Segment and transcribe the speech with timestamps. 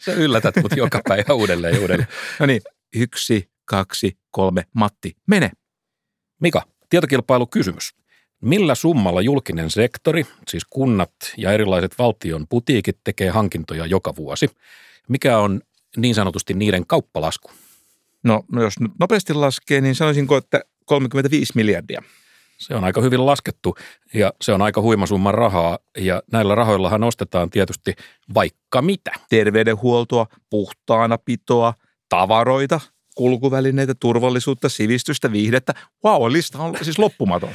[0.00, 2.08] Sä yllätät mut joka päivä uudelleen ja uudelleen.
[2.40, 2.62] No niin,
[2.94, 5.50] yksi, kaksi, kolme, Matti, mene.
[6.40, 7.94] Mika, tietokilpailukysymys.
[8.40, 14.50] Millä summalla julkinen sektori, siis kunnat ja erilaiset valtion putiikit tekee hankintoja joka vuosi?
[15.08, 15.60] Mikä on
[15.96, 17.50] niin sanotusti niiden kauppalasku?
[18.22, 22.02] No, no jos nyt nopeasti laskee, niin sanoisinko, että 35 miljardia.
[22.60, 23.74] Se on aika hyvin laskettu
[24.14, 27.94] ja se on aika huima summa rahaa ja näillä rahoillahan ostetaan tietysti
[28.34, 29.10] vaikka mitä.
[29.30, 31.74] Terveydenhuoltoa, puhtaana pitoa,
[32.08, 32.80] tavaroita,
[33.14, 35.74] kulkuvälineitä, turvallisuutta, sivistystä, viihdettä.
[36.04, 37.50] Wow, lista on siis loppumaton.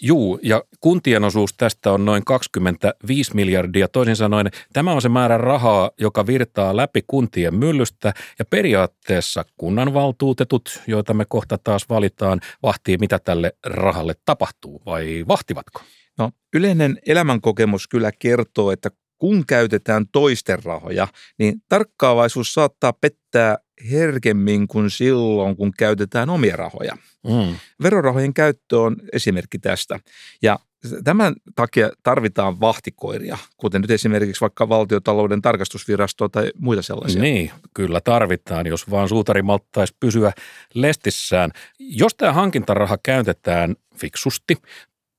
[0.00, 3.88] Juu, ja kuntien osuus tästä on noin 25 miljardia.
[3.88, 10.82] Toisin sanoen, tämä on se määrä rahaa, joka virtaa läpi kuntien myllystä, ja periaatteessa kunnanvaltuutetut,
[10.86, 15.80] joita me kohta taas valitaan, vahtii, mitä tälle rahalle tapahtuu, vai vahtivatko?
[16.18, 23.58] No, yleinen elämänkokemus kyllä kertoo, että kun käytetään toisten rahoja, niin tarkkaavaisuus saattaa pettää
[23.90, 26.96] herkemmin kuin silloin, kun käytetään omia rahoja.
[27.26, 27.56] Mm.
[27.82, 30.00] Verorahojen käyttö on esimerkki tästä.
[30.42, 30.58] Ja
[31.04, 37.22] tämän takia tarvitaan vahtikoiria, kuten nyt esimerkiksi vaikka valtiotalouden tarkastusvirasto tai muita sellaisia.
[37.22, 40.32] Niin, kyllä tarvitaan, jos vaan suutari malttaisi pysyä
[40.74, 41.50] lestissään.
[41.78, 44.56] Jos tämä hankintaraha käytetään fiksusti,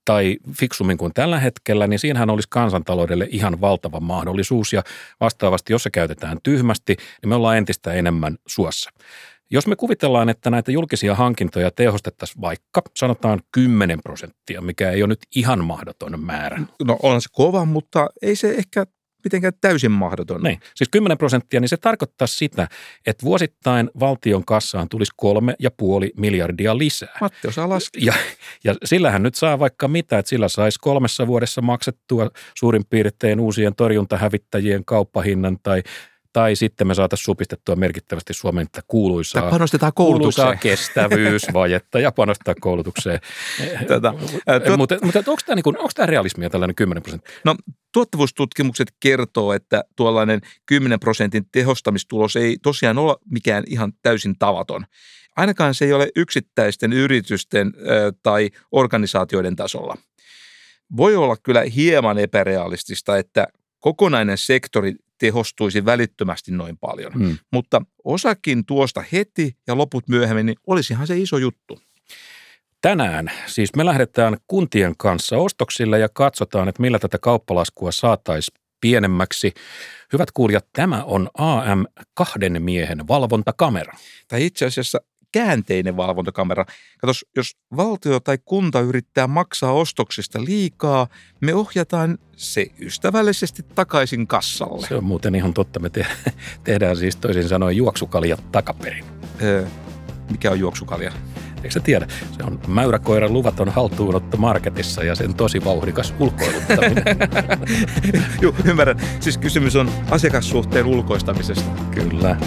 [0.08, 4.84] tai fiksummin kuin tällä hetkellä, niin siinähän olisi kansantaloudelle ihan valtava mahdollisuus ja
[5.20, 8.90] vastaavasti, jos se käytetään tyhmästi, niin me ollaan entistä enemmän suossa.
[9.50, 15.08] Jos me kuvitellaan, että näitä julkisia hankintoja tehostettaisiin vaikka sanotaan 10 prosenttia, mikä ei ole
[15.08, 16.62] nyt ihan mahdoton määrä.
[16.84, 18.86] No on se kova, mutta ei se ehkä
[19.28, 20.42] mitenkään täysin mahdoton.
[20.42, 22.68] Niin, siis 10 prosenttia, niin se tarkoittaa sitä,
[23.08, 27.18] että vuosittain valtion kassaan tulisi kolme ja puoli miljardia lisää.
[27.22, 28.02] Matti osaa laskea.
[28.06, 28.14] Ja,
[28.64, 33.76] ja sillähän nyt saa vaikka mitä, että sillä saisi kolmessa vuodessa maksettua suurin piirtein uusien
[33.76, 35.84] torjuntahävittäjien kauppahinnan tai
[36.38, 40.46] tai sitten me saataisiin supistettua merkittävästi Suomen kuuluisaa, tai panostetaan koulutukseen.
[40.46, 43.20] Kuuluisaa kestävyysvajetta ja panostaa koulutukseen.
[43.88, 44.14] Tätä,
[44.66, 44.78] tuot...
[44.78, 47.36] Mutta, mutta onko tämä, niin onko tämä realismia tällainen 10 prosenttia?
[47.46, 47.56] No
[47.94, 54.86] tuottavuustutkimukset kertoo, että tuollainen 10 prosentin tehostamistulos ei tosiaan ole mikään ihan täysin tavaton.
[55.36, 57.74] Ainakaan se ei ole yksittäisten yritysten
[58.24, 59.98] tai organisaatioiden tasolla.
[60.98, 63.48] Voi olla kyllä hieman epärealistista, että
[63.80, 67.14] kokonainen sektori tehostuisi välittömästi noin paljon.
[67.14, 67.38] Hmm.
[67.52, 71.80] Mutta osakin tuosta heti ja loput myöhemmin, niin olisihan se iso juttu.
[72.82, 79.54] Tänään siis me lähdetään kuntien kanssa ostoksille ja katsotaan, että millä tätä kauppalaskua saataisiin pienemmäksi.
[80.14, 83.94] Hyvät kuulijat, tämä on AM kahden miehen valvontakamera.
[84.28, 85.02] Tai itse asiassa
[85.32, 86.66] käänteinen valvontakamera.
[87.02, 91.08] Katos, jos valtio tai kunta yrittää maksaa ostoksista liikaa,
[91.42, 94.88] me ohjataan se ystävällisesti takaisin kassalle.
[94.88, 95.80] Se on muuten ihan totta.
[95.80, 96.08] Me te-
[96.64, 99.06] tehdään siis toisin sanoen juoksukalja takaperin.
[99.42, 99.66] Öö,
[100.32, 101.12] mikä on juoksukalja?
[101.58, 102.08] Eikö sä tiedä?
[102.38, 107.04] Se on mäyräkoiran luvaton haltuunotto marketissa ja sen tosi vauhdikas ulkoiluttaminen.
[108.42, 109.00] Joo, ymmärrän.
[109.20, 111.72] Siis kysymys on asiakassuhteen ulkoistamisesta.
[111.92, 112.38] Kyllä.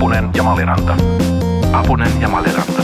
[0.00, 0.96] Apunen ja Maliranta.
[1.72, 2.82] Apunen ja Maliranta.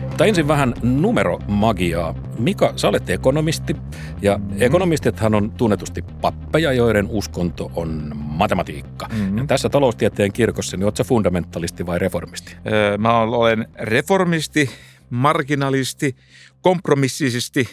[0.00, 2.14] Mutta ensin vähän numeromagiaa.
[2.38, 3.76] Mika, sä olet ekonomisti
[4.22, 9.08] ja ekonomistithan on tunnetusti pappeja, joiden uskonto on matematiikka.
[9.12, 9.38] Mm-hmm.
[9.38, 12.56] Ja tässä taloustieteen kirkossa, niin ootko fundamentalisti vai reformisti?
[12.66, 14.70] Öö, mä olen reformisti,
[15.10, 16.16] marginalisti,
[16.60, 17.68] kompromissisesti.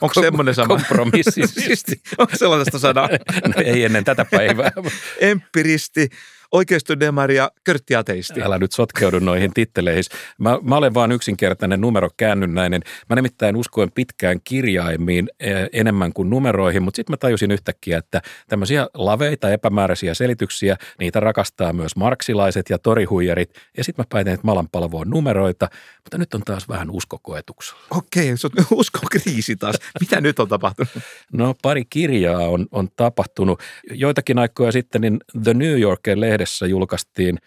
[0.00, 0.68] Onko semmoinen sana?
[0.68, 2.00] Kompromissisesti.
[2.18, 3.08] Onko sellaista sanaa?
[3.56, 4.72] no ei ennen tätä päivää.
[5.20, 6.08] Empiristi,
[6.54, 8.42] oikeistodemari ja körttiateisti.
[8.42, 10.04] Älä nyt sotkeudu noihin titteleihin.
[10.38, 12.82] Mä, mä olen vaan yksinkertainen numerokäännynnäinen.
[13.08, 18.22] Mä nimittäin uskoin pitkään kirjaimiin eh, enemmän kuin numeroihin, mutta sitten mä tajusin yhtäkkiä, että
[18.48, 23.54] tämmöisiä laveita epämääräisiä selityksiä, niitä rakastaa myös marksilaiset ja torihuijarit.
[23.76, 25.68] Ja sitten mä päätin, että mä alan palvoa numeroita,
[26.04, 27.82] mutta nyt on taas vähän uskokoetuksella.
[27.90, 29.76] Okei, se on uskokriisi taas.
[30.00, 30.92] Mitä nyt on tapahtunut?
[31.32, 33.60] No pari kirjaa on, on tapahtunut.
[33.90, 37.38] Joitakin aikoja sitten niin The New Yorker lehdessä julkaistiin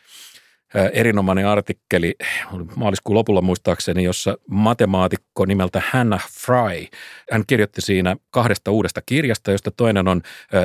[0.94, 2.16] erinomainen artikkeli
[2.76, 6.88] maaliskuun lopulla muistaakseni, jossa matemaatikko nimeltä Hannah Fry,
[7.32, 10.22] hän kirjoitti siinä kahdesta uudesta kirjasta, josta toinen on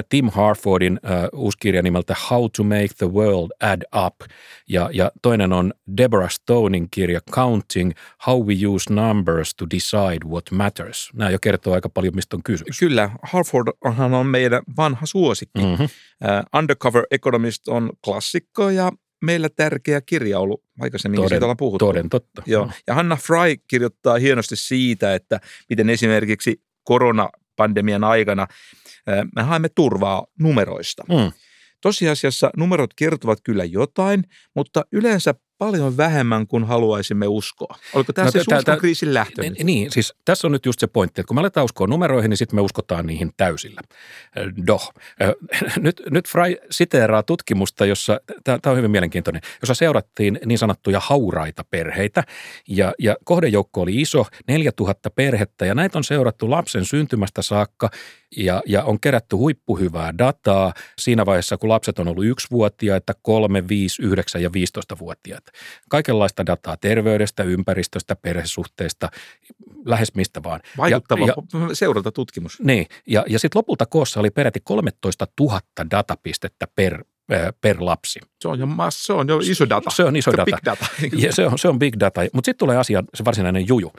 [0.09, 1.01] Tim Harfordin
[1.33, 4.15] uusi kirja nimeltä How to Make the World Add Up
[4.69, 7.93] ja, ja toinen on Deborah Stonein kirja Counting
[8.27, 11.11] How We Use Numbers to Decide What Matters.
[11.15, 12.79] Nämä jo kertoo aika paljon, mistä on kysymys.
[12.79, 13.69] Kyllä, Harford
[14.13, 15.61] on meidän vanha suosikki.
[15.61, 15.85] Mm-hmm.
[15.85, 21.87] Uh, Undercover Economist on klassikko ja meillä tärkeä kirja ollut aikaisemmin, toden, siitä ollaan puhuttu.
[21.87, 22.43] Toden totta.
[22.47, 22.71] Joo.
[22.87, 25.41] Ja Hanna Fry kirjoittaa hienosti siitä, että
[25.71, 28.47] miten esimerkiksi koronapandemian aikana
[29.37, 31.05] me haemme turvaa numeroista.
[31.09, 31.33] Mm.
[31.81, 34.25] Tosiasiassa numerot kertovat kyllä jotain,
[34.57, 37.77] mutta yleensä paljon vähemmän kuin haluaisimme uskoa.
[37.95, 38.47] Oliko tämä no, siis
[38.81, 39.43] kriisin lähtö?
[39.63, 42.37] Niin, siis tässä on nyt just se pointti, että kun me aletaan uskoa numeroihin, niin
[42.37, 43.81] sitten me uskotaan niihin täysillä.
[44.67, 44.93] Doh.
[45.81, 51.65] Nyt, nyt Fry siteeraa tutkimusta, jossa, tämä on hyvin mielenkiintoinen, jossa seurattiin niin sanottuja hauraita
[51.71, 52.25] perheitä
[52.69, 57.91] ja, ja kohdejoukko oli iso, 4000 perhettä ja näitä on seurattu lapsen syntymästä saakka
[58.37, 64.03] ja, ja on kerätty huippuhyvää dataa siinä vaiheessa, kun lapset on ollut yksivuotiaita, kolme, viisi,
[64.03, 65.52] yhdeksän ja 15 vuotiaita.
[65.89, 69.09] Kaikenlaista dataa terveydestä, ympäristöstä, perhesuhteista,
[69.85, 70.61] lähes mistä vaan.
[70.77, 71.35] Vaikuttava ja,
[71.69, 72.61] ja, seurata tutkimus.
[72.63, 75.61] Niin, ja, ja sitten lopulta koossa oli peräti 13 000
[75.91, 77.05] datapistettä per
[77.61, 78.21] per lapsi.
[78.41, 79.91] Se on jo, mass, se on jo iso data.
[79.91, 80.45] Se on iso se data.
[80.45, 80.87] Big data.
[81.17, 82.21] Ja se, on, se on big data.
[82.33, 83.93] Mutta sitten tulee asia, se varsinainen juju.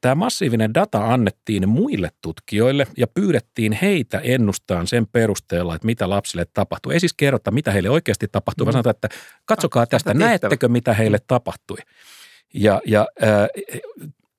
[0.00, 6.46] Tämä massiivinen data annettiin muille tutkijoille ja pyydettiin heitä ennustaan sen perusteella, että mitä lapsille
[6.54, 6.92] tapahtuu.
[6.92, 8.66] Ei siis kerrota, mitä heille oikeasti tapahtuu, mm.
[8.66, 9.08] vaan sanotaan, että
[9.44, 11.78] katsokaa tästä, näettekö mitä heille tapahtui.
[12.54, 13.80] Ja, ja äh,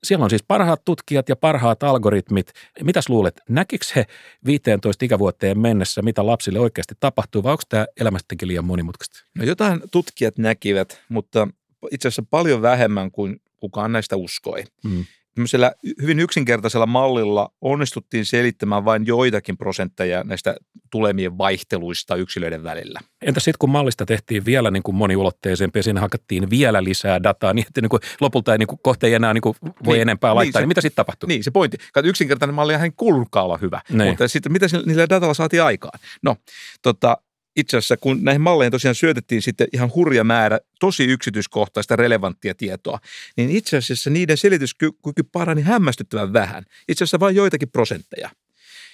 [0.03, 2.51] siellä on siis parhaat tutkijat ja parhaat algoritmit.
[2.83, 4.05] Mitäs luulet, näkikö he
[4.45, 9.25] 15 ikävuoteen mennessä, mitä lapsille oikeasti tapahtuu, vai onko tämä elämästäkin liian monimutkaista?
[9.37, 11.47] No jotain tutkijat näkivät, mutta
[11.91, 14.63] itse asiassa paljon vähemmän kuin kukaan näistä uskoi.
[14.83, 15.05] Mm
[15.39, 15.71] tämmöisellä
[16.01, 20.55] hyvin yksinkertaisella mallilla onnistuttiin selittämään vain joitakin prosentteja näistä
[20.91, 22.99] tulemien vaihteluista yksilöiden välillä.
[23.21, 27.53] Entä sitten kun mallista tehtiin vielä niin kuin moniulotteisempi ja siinä hakattiin vielä lisää dataa,
[27.53, 29.55] niin että niin kuin lopulta ei niin kuin kohta ei enää niin kuin
[29.85, 31.27] voi niin, enempää laittaa, niin, se, niin mitä sitten tapahtui?
[31.27, 31.77] Niin se pointti.
[32.03, 34.09] Yksinkertainen malli hän kuulukaan olla hyvä, niin.
[34.09, 35.99] mutta sitten mitä niillä datalla saatiin aikaan?
[36.23, 36.35] No,
[36.81, 37.17] tota,
[37.55, 42.99] itse asiassa, kun näihin malleihin tosiaan syötettiin sitten ihan hurja määrä tosi yksityiskohtaista relevanttia tietoa,
[43.37, 46.63] niin itse asiassa niiden selityskyky parani hämmästyttävän vähän.
[46.87, 48.29] Itse asiassa vain joitakin prosentteja.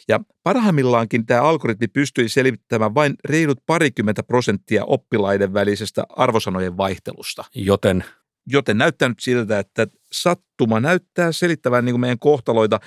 [0.07, 7.43] Ja parhaimmillaankin tämä algoritmi pystyi selittämään vain reilut parikymmentä prosenttia oppilaiden välisestä arvosanojen vaihtelusta.
[7.55, 8.03] Joten?
[8.47, 12.79] Joten näyttää nyt siltä, että sattuma näyttää selittävän niin kuin meidän kohtaloita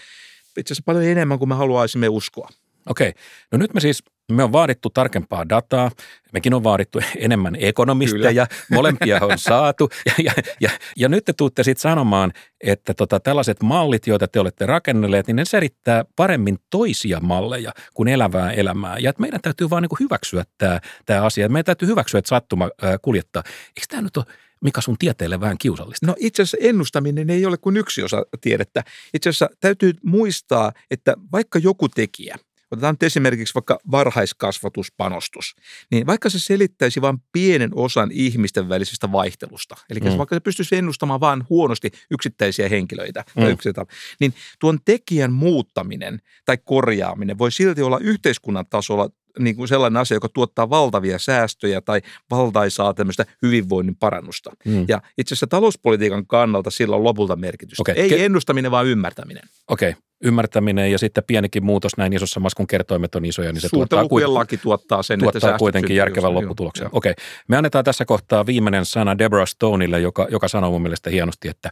[0.59, 2.49] itse asiassa paljon enemmän kuin me haluaisimme uskoa.
[2.89, 3.13] Okei.
[3.53, 4.03] No nyt me siis
[4.33, 5.91] me on vaadittu tarkempaa dataa,
[6.33, 8.47] mekin on vaadittu enemmän ekonomisteja, ja
[8.77, 9.91] molempia on saatu.
[10.07, 14.41] Ja, ja, ja, ja nyt te tuutte sitten sanomaan, että tota, tällaiset mallit, joita te
[14.41, 18.99] olette rakennelleet, niin ne selittää paremmin toisia malleja kuin elävää elämää.
[18.99, 21.49] Ja että meidän täytyy vaan niin hyväksyä tämä, tämä asia.
[21.49, 23.43] Meidän täytyy hyväksyä, että sattuma ää, kuljettaa.
[23.47, 24.25] Eikö tämä nyt ole
[24.65, 26.07] mikä sun tieteelle vähän kiusallista?
[26.07, 28.85] No itse asiassa ennustaminen ei ole kuin yksi osa tiedettä.
[29.15, 32.37] Itse asiassa täytyy muistaa, että vaikka joku tekijä–
[32.71, 35.55] Otetaan nyt esimerkiksi vaikka varhaiskasvatuspanostus.
[35.91, 40.19] Niin vaikka se selittäisi vain pienen osan ihmisten välisestä vaihtelusta, eli mm.
[40.19, 43.43] vaikka se pystyisi ennustamaan vain huonosti yksittäisiä henkilöitä, mm.
[43.43, 49.69] tai yksittäisiä, niin tuon tekijän muuttaminen tai korjaaminen voi silti olla yhteiskunnan tasolla niin kuin
[49.69, 52.01] sellainen asia, joka tuottaa valtavia säästöjä tai
[52.31, 54.51] valtaisaa tämmöistä hyvinvoinnin parannusta.
[54.65, 54.85] Mm.
[54.89, 57.83] Ja itse asiassa talouspolitiikan kannalta sillä on lopulta merkitystä.
[57.83, 57.95] Okay.
[57.95, 59.43] Ei Ke- ennustaminen, vaan ymmärtäminen.
[59.69, 60.03] Okei, okay.
[60.25, 64.09] Ymmärtäminen ja sitten pienikin muutos näin isossa maassa, kun kertoimet on isoja, niin se tuottaa,
[64.09, 66.89] kuiten, laki tuottaa sen, tuottaa että kuitenkin järkevän lopputuloksen.
[66.93, 67.25] Okei, okay.
[67.49, 71.71] me annetaan tässä kohtaa viimeinen sana Deborah Stoneille, joka, joka sanoo mun mielestä hienosti, että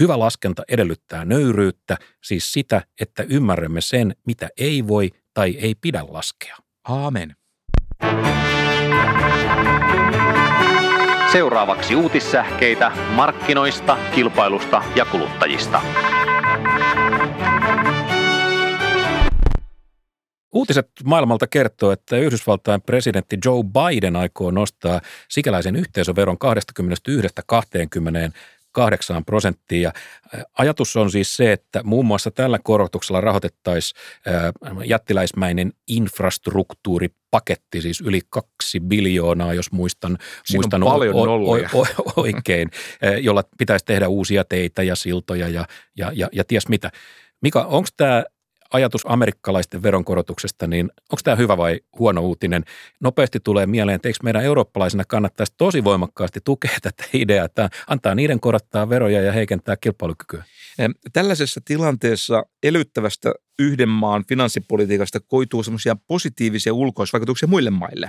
[0.00, 6.04] hyvä laskenta edellyttää nöyryyttä, siis sitä, että ymmärrämme sen, mitä ei voi tai ei pidä
[6.08, 6.56] laskea.
[6.88, 7.36] Aamen.
[11.32, 15.82] Seuraavaksi uutissähkeitä markkinoista, kilpailusta ja kuluttajista.
[20.52, 26.36] Uutiset maailmalta kertoo, että Yhdysvaltain presidentti Joe Biden aikoo nostaa sikäläisen yhteisöveron
[28.30, 28.32] 21-20
[28.72, 29.80] 8 prosenttia.
[29.80, 29.92] Ja
[30.58, 34.00] ajatus on siis se, että muun muassa tällä korotuksella rahoitettaisiin
[34.84, 40.18] jättiläismäinen infrastruktuuripaketti, siis yli kaksi biljoonaa, jos muistan,
[40.54, 40.86] muistan o-
[41.74, 42.70] o- o- oikein,
[43.20, 46.90] jolla pitäisi tehdä uusia teitä ja siltoja ja, ja, ja, ja ties mitä.
[47.42, 48.24] Mika, onko tämä
[48.72, 52.64] ajatus amerikkalaisten veronkorotuksesta, niin onko tämä hyvä vai huono uutinen?
[53.00, 58.14] Nopeasti tulee mieleen, että eikö meidän eurooppalaisina kannattaisi tosi voimakkaasti tukea tätä ideaa, että antaa
[58.14, 60.44] niiden korottaa veroja ja heikentää kilpailukykyä?
[61.12, 68.08] Tällaisessa tilanteessa elyttävästä yhden maan finanssipolitiikasta koituu semmoisia positiivisia ulkoisvaikutuksia muille maille.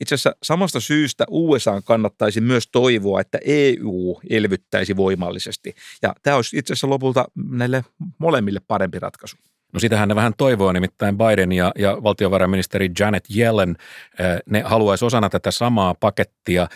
[0.00, 5.74] Itse asiassa samasta syystä USA kannattaisi myös toivoa, että EU elvyttäisi voimallisesti.
[6.02, 7.84] Ja tämä olisi itse asiassa lopulta näille
[8.18, 9.36] molemmille parempi ratkaisu.
[9.76, 13.76] No sitähän ne vähän toivoo, nimittäin Biden ja, ja valtiovarainministeri Janet Yellen,
[14.46, 16.68] ne haluaisi osana tätä samaa pakettia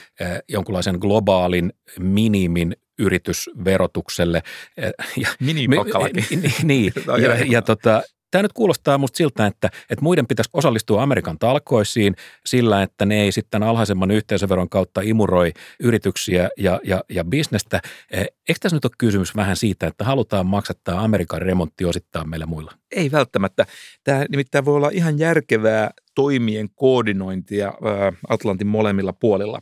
[0.48, 4.42] jonkunlaisen globaalin minimin yritysverotukselle.
[5.16, 6.26] Ja, Minipalkkalaki.
[6.62, 6.92] Niin,
[7.22, 11.38] ja, ja, ja tota, Tämä nyt kuulostaa musta siltä, että, että muiden pitäisi osallistua Amerikan
[11.38, 17.80] talkoisiin sillä, että ne ei sitten alhaisemman yhteisöveron kautta imuroi yrityksiä ja, ja, ja bisnestä.
[18.10, 22.46] Eh, eikö tässä nyt ole kysymys vähän siitä, että halutaan maksattaa Amerikan remontti osittain meillä
[22.46, 22.72] muilla?
[22.90, 23.66] Ei välttämättä.
[24.04, 27.74] Tämä nimittäin voi olla ihan järkevää toimien koordinointia
[28.28, 29.60] Atlantin molemmilla puolilla.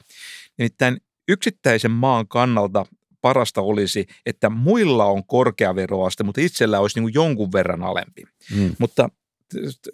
[0.58, 0.96] Nimittäin
[1.28, 2.86] yksittäisen maan kannalta
[3.20, 8.22] parasta olisi, että muilla on korkea veroaste, mutta itsellä olisi niin jonkun verran alempi.
[8.56, 8.74] Mm.
[8.78, 9.08] Mutta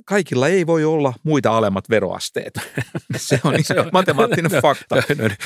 [0.05, 2.55] kaikilla ei voi olla muita alemmat veroasteet.
[3.17, 4.97] Se on se on, matemaattinen fakta.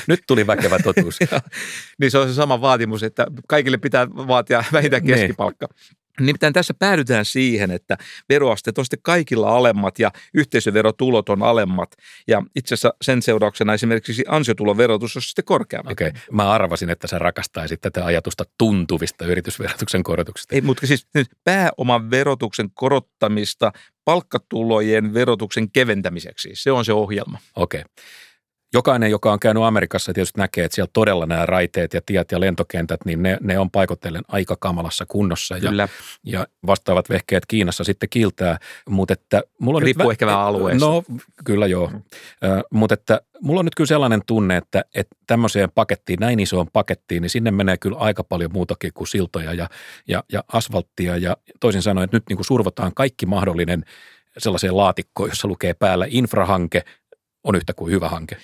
[0.07, 1.19] Nyt tuli väkevä totuus.
[2.01, 5.35] niin se on se sama vaatimus, että kaikille pitää vaatia vähintään niin.
[6.21, 7.97] Nimittäin tässä päädytään siihen, että
[8.29, 11.97] veroasteet on sitten kaikilla alemmat ja yhteisöverotulot on alemmat.
[12.29, 15.93] Ja itse asiassa sen seurauksena esimerkiksi ansiotuloverotus on sitten korkeampi.
[15.93, 16.21] Okei, okay.
[16.33, 20.55] mä arvasin, että sä rakastaisit tätä ajatusta tuntuvista yritysverotuksen korotuksista.
[20.55, 21.07] Ei, mutta siis
[21.45, 23.73] pääoman verotuksen korottamista
[24.05, 26.51] palkkatulojen verotuksen keventämiseksi.
[26.53, 27.39] Se on se ohjelma.
[27.57, 27.81] Okei.
[27.81, 27.95] Okay
[28.75, 32.41] jokainen, joka on käynyt Amerikassa, tietysti näkee, että siellä todella nämä raiteet ja tiet ja
[32.41, 35.55] lentokentät, niin ne, ne on paikotellen aika kamalassa kunnossa.
[35.55, 35.89] Ja, Kyllä.
[36.25, 38.59] ja vastaavat vehkeet Kiinassa sitten kiiltää.
[38.89, 40.87] Mutta että mulla on Riippuu nyt, ehkä vähän alueesta.
[40.87, 41.03] No,
[41.45, 41.87] kyllä joo.
[41.87, 41.97] Mm.
[41.97, 42.03] Uh,
[42.71, 47.23] mutta että mulla on nyt kyllä sellainen tunne, että, että tämmöiseen pakettiin, näin isoon pakettiin,
[47.23, 49.69] niin sinne menee kyllä aika paljon muutakin kuin siltoja ja,
[50.09, 51.17] ja, ja asfalttia.
[51.17, 53.85] Ja toisin sanoen, että nyt niin kuin survotaan kaikki mahdollinen
[54.39, 56.85] sellaiseen laatikkoon, jossa lukee päällä infrahanke,
[57.49, 58.37] on yhtä kuin hyvä hanke.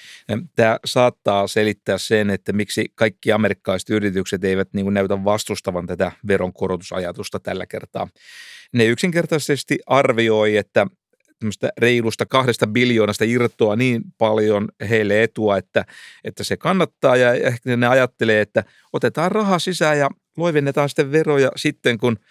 [0.56, 6.12] Tämä saattaa selittää sen, että miksi kaikki amerikkalaiset yritykset eivät niin kuin näytä vastustavan tätä
[6.26, 8.08] veronkorotusajatusta tällä kertaa.
[8.73, 10.87] Ne yksinkertaisesti arvioi, että
[11.78, 15.84] reilusta kahdesta biljoonasta irtoaa niin paljon heille etua, että,
[16.25, 21.50] että se kannattaa ja ehkä ne ajattelee, että otetaan rahaa sisään ja loivennetaan sitten veroja
[21.56, 22.16] sitten, kun–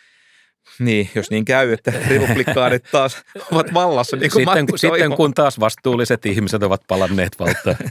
[0.80, 4.18] niin, jos niin käy, että republikaanit taas ovat vallassa.
[4.18, 7.78] Niin kuin sitten, sitten kun taas vastuulliset ihmiset ovat palanneet valtaan.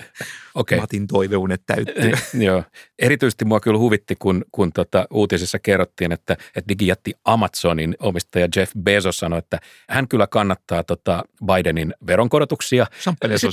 [0.54, 0.78] Okay.
[0.78, 2.10] Matin toiveunet täyttyy.
[2.10, 2.62] Eh, joo.
[2.98, 8.72] Erityisesti mua kyllä huvitti, kun, kun tota uutisissa kerrottiin, että, että digijätti Amazonin omistaja Jeff
[8.82, 12.86] Bezos sanoi, että hän kyllä kannattaa tota Bidenin veronkorotuksia.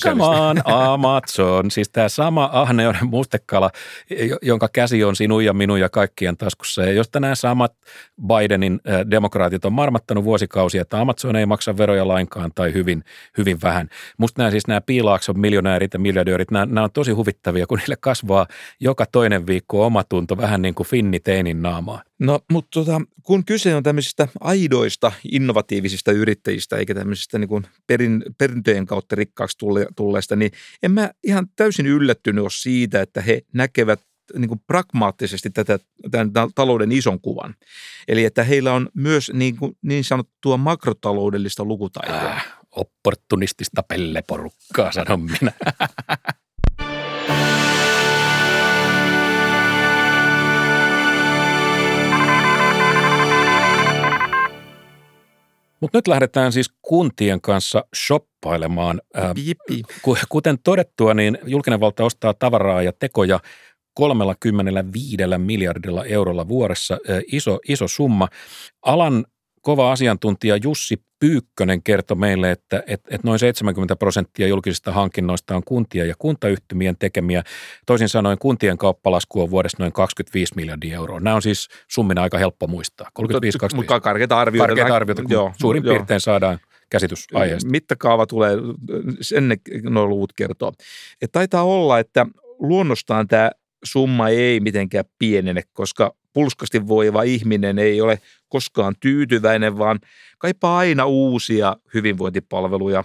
[0.03, 1.71] Come on, Amazon.
[1.71, 3.71] Siis tämä sama ahneuden mustekala,
[4.41, 6.81] jonka käsi on sinun ja minun ja kaikkien taskussa.
[6.81, 7.73] Ja josta nämä samat
[8.27, 8.79] Bidenin
[9.11, 13.03] demokraatit on marmattanut vuosikausia, että Amazon ei maksa veroja lainkaan tai hyvin,
[13.37, 13.89] hyvin vähän.
[14.17, 17.97] Musta nämä siis nämä piilaakson miljonäärit ja miljardöörit, nämä, nämä on tosi huvittavia, kun niille
[17.99, 18.47] kasvaa
[18.79, 22.03] joka toinen viikko omatunto vähän niin kuin finni teinin naamaa.
[22.19, 28.23] No, mutta tota, kun kyse on tämmöisistä aidoista, innovatiivisista yrittäjistä, eikä tämmöisistä niin kuin perin,
[28.37, 29.57] perintöjen kautta rikkaaksi
[29.95, 30.51] tulleista, niin
[30.83, 33.99] en mä ihan täysin yllättynyt ole siitä, että he näkevät
[34.37, 35.79] niin kuin pragmaattisesti tätä
[36.11, 37.55] tämän talouden ison kuvan.
[38.07, 42.31] Eli että heillä on myös niin, kuin, niin sanottua makrotaloudellista lukutaitoa.
[42.31, 45.51] Äh, opportunistista pelleporukkaa, sanon minä.
[55.79, 59.01] Mutta nyt lähdetään siis kuntien kanssa shoppailemaan.
[60.29, 63.39] Kuten todettua, niin julkinen valta ostaa tavaraa ja tekoja
[63.99, 66.97] 35 miljardilla eurolla vuodessa.
[67.31, 68.27] Iso, iso summa.
[68.81, 69.25] Alan
[69.61, 75.63] kova asiantuntija Jussi Pyykkönen kertoi meille, että, että, että noin 70 prosenttia julkisista hankinnoista on
[75.63, 77.43] kuntia ja kuntayhtymien tekemiä.
[77.85, 81.19] Toisin sanoen kuntien kauppalasku on vuodessa noin 25 miljardia euroa.
[81.19, 83.09] Nämä on siis summina aika helppo muistaa.
[83.13, 84.67] 35 Mutta karkeita arvioita.
[84.67, 85.95] Karkeita arvioita, kun joo, suurin joo.
[85.95, 87.69] piirtein saadaan käsitys aiheesta.
[87.69, 88.57] Mittakaava tulee,
[89.21, 90.73] sen ne nuo luvut kertoo.
[91.21, 92.25] Et taitaa olla, että
[92.59, 93.51] luonnostaan tämä
[93.83, 99.99] summa ei mitenkään pienene, koska pulskasti voiva ihminen ei ole koskaan tyytyväinen, vaan
[100.37, 103.03] kaipaa aina uusia hyvinvointipalveluja.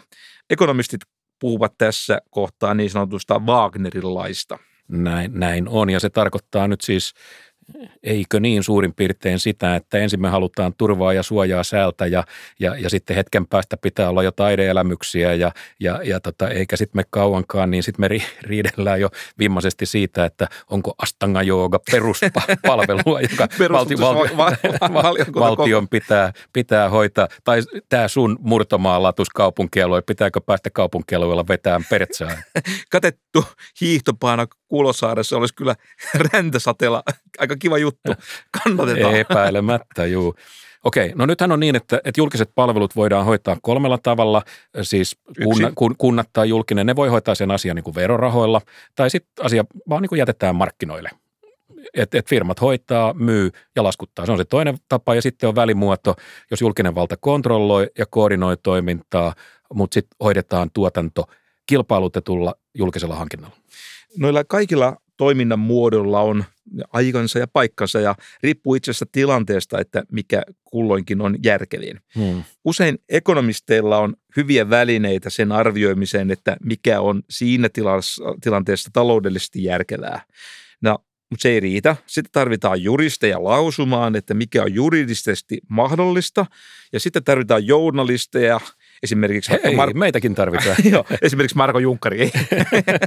[0.50, 1.00] Ekonomistit
[1.40, 4.58] puhuvat tässä kohtaa niin sanotusta Wagnerin laista.
[4.88, 7.12] Näin, näin on, ja se tarkoittaa nyt siis
[8.02, 12.24] eikö niin suurin piirtein sitä, että ensin me halutaan turvaa ja suojaa säältä ja,
[12.60, 16.98] ja, ja sitten hetken päästä pitää olla jo taideelämyksiä ja, ja, ja tota, eikä sitten
[16.98, 23.20] me kauankaan, niin sitten me ri, riidellään jo viimeisesti siitä, että onko Astanga Jooga peruspalvelua,
[23.30, 24.36] joka valti, valti,
[24.92, 31.84] valti, valtion pitää, pitää hoitaa, tai tämä sun murtomaa latus kaupunkialue, pitääkö päästä kaupunkialueella vetämään
[31.90, 32.30] pertsaa?
[32.92, 33.44] Katettu
[33.80, 35.74] hiihtopaana Kulosaaressa olisi kyllä
[36.32, 37.02] räntäsateella
[37.38, 38.12] aika kiva juttu.
[38.64, 39.14] Kannatetaan.
[39.14, 40.34] Epäilemättä, juu.
[40.84, 44.42] Okei, no nythän on niin, että, että julkiset palvelut voidaan hoitaa kolmella tavalla,
[44.82, 48.60] siis kunna, kun, kunnat tai julkinen, ne voi hoitaa sen asian niin kuin verorahoilla,
[48.94, 51.10] tai sitten asia vaan niin kuin jätetään markkinoille.
[51.94, 54.26] Että et firmat hoitaa, myy ja laskuttaa.
[54.26, 56.14] Se on se toinen tapa, ja sitten on välimuoto,
[56.50, 59.34] jos julkinen valta kontrolloi ja koordinoi toimintaa,
[59.74, 61.24] mutta sitten hoidetaan tuotanto
[61.66, 63.56] kilpailutetulla julkisella hankinnalla.
[64.18, 66.44] Noilla kaikilla toiminnan muodolla on
[66.92, 72.00] aikansa ja paikkansa ja riippuu itse asiassa tilanteesta, että mikä kulloinkin on järkevin.
[72.14, 72.42] Hmm.
[72.64, 77.68] Usein ekonomisteilla on hyviä välineitä sen arvioimiseen, että mikä on siinä
[78.40, 80.24] tilanteessa taloudellisesti järkevää.
[80.80, 80.98] No,
[81.30, 81.96] mutta se ei riitä.
[82.06, 86.46] Sitten tarvitaan juristeja lausumaan, että mikä on juridisesti mahdollista.
[86.92, 88.60] Ja sitten tarvitaan journalisteja,
[89.04, 90.76] Esimerkiksi Hei, Mar- meitäkin tarvitaan.
[90.92, 92.30] Joo, esimerkiksi Marko Junkkari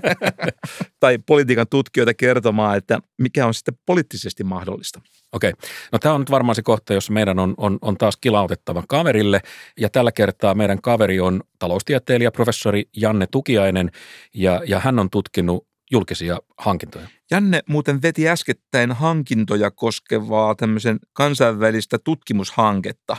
[0.99, 5.01] tai politiikan tutkijoita kertomaan, että mikä on sitten poliittisesti mahdollista.
[5.31, 5.53] Okei.
[5.91, 9.41] No tämä on nyt varmaan se kohta, jossa meidän on, on, on taas kilautettava kaverille.
[9.79, 13.91] Ja tällä kertaa meidän kaveri on taloustieteilijä, professori Janne Tukiainen,
[14.33, 17.07] ja, ja hän on tutkinut julkisia hankintoja.
[17.31, 23.17] Janne muuten veti äskettäin hankintoja koskevaa tämmöisen kansainvälistä tutkimushanketta.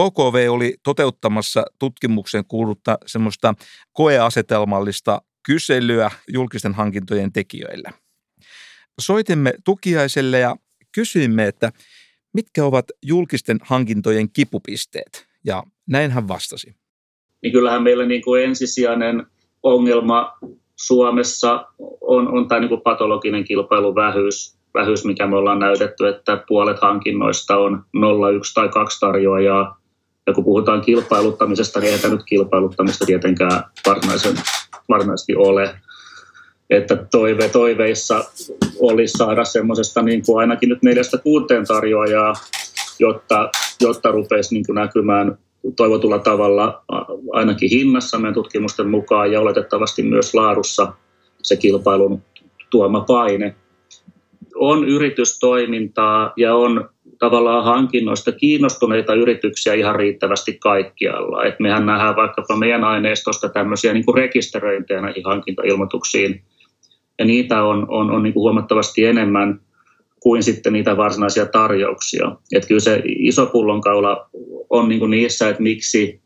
[0.00, 3.54] KKV oli toteuttamassa tutkimuksen kuulutta semmoista
[3.92, 7.90] koeasetelmallista kyselyä julkisten hankintojen tekijöille.
[9.00, 10.56] Soitimme tukiaiselle ja
[10.92, 11.72] kysyimme, että
[12.32, 16.76] mitkä ovat julkisten hankintojen kipupisteet, ja näin hän vastasi.
[17.42, 19.26] Niin kyllähän meillä niin kuin ensisijainen
[19.62, 20.38] ongelma
[20.76, 21.66] Suomessa
[22.00, 27.56] on, on tämä niin kuin patologinen kilpailuvähyys, vähyys, mikä me ollaan näytetty, että puolet hankinnoista
[27.56, 29.85] on 0, 1 tai 2 tarjoajaa
[30.26, 33.64] ja kun puhutaan kilpailuttamisesta, niin ei tämä nyt kilpailuttamista tietenkään
[34.88, 35.74] varsinaisesti ole.
[36.70, 38.24] Että toive toiveissa
[38.80, 42.32] olisi saada semmoisesta niin kuin ainakin nyt neljästä kuuteen tarjoajaa,
[42.98, 45.38] jotta, jotta rupeisi niin kuin näkymään
[45.76, 46.82] toivotulla tavalla
[47.32, 50.92] ainakin hinnassa meidän tutkimusten mukaan ja oletettavasti myös laadussa
[51.42, 52.22] se kilpailun
[52.70, 53.54] tuoma paine.
[54.54, 61.44] On yritystoimintaa ja on tavallaan hankinnoista kiinnostuneita yrityksiä ihan riittävästi kaikkialla.
[61.44, 66.44] Et mehän nähdään vaikkapa meidän aineistosta tämmöisiä niin kuin rekisteröintejä näihin hankintailmoituksiin,
[67.18, 69.60] ja niitä on, on, on niin kuin huomattavasti enemmän
[70.20, 72.36] kuin sitten niitä varsinaisia tarjouksia.
[72.52, 74.28] Et kyllä se iso pullonkaula
[74.70, 76.20] on niin kuin niissä, että miksi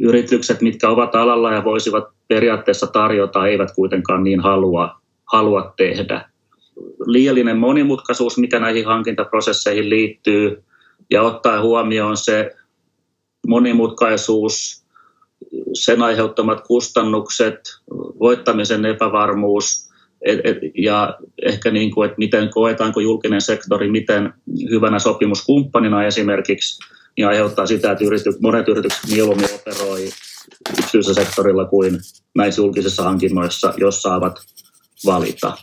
[0.00, 5.00] yritykset, mitkä ovat alalla ja voisivat periaatteessa tarjota, eivät kuitenkaan niin halua,
[5.32, 6.28] halua tehdä
[7.04, 10.62] liiallinen monimutkaisuus, mikä näihin hankintaprosesseihin liittyy,
[11.10, 12.50] ja ottaa huomioon se
[13.46, 14.84] monimutkaisuus,
[15.72, 17.60] sen aiheuttamat kustannukset,
[18.20, 19.86] voittamisen epävarmuus
[20.26, 24.32] et, et, ja ehkä niin kuin, että miten koetaanko julkinen sektori miten
[24.70, 26.78] hyvänä sopimuskumppanina esimerkiksi,
[27.16, 30.08] niin aiheuttaa sitä, että yrity, monet yritykset mieluummin operoi
[30.78, 32.00] yksityisellä sektorilla kuin
[32.34, 34.34] näissä julkisissa hankinnoissa, jos saavat
[35.06, 35.56] valita.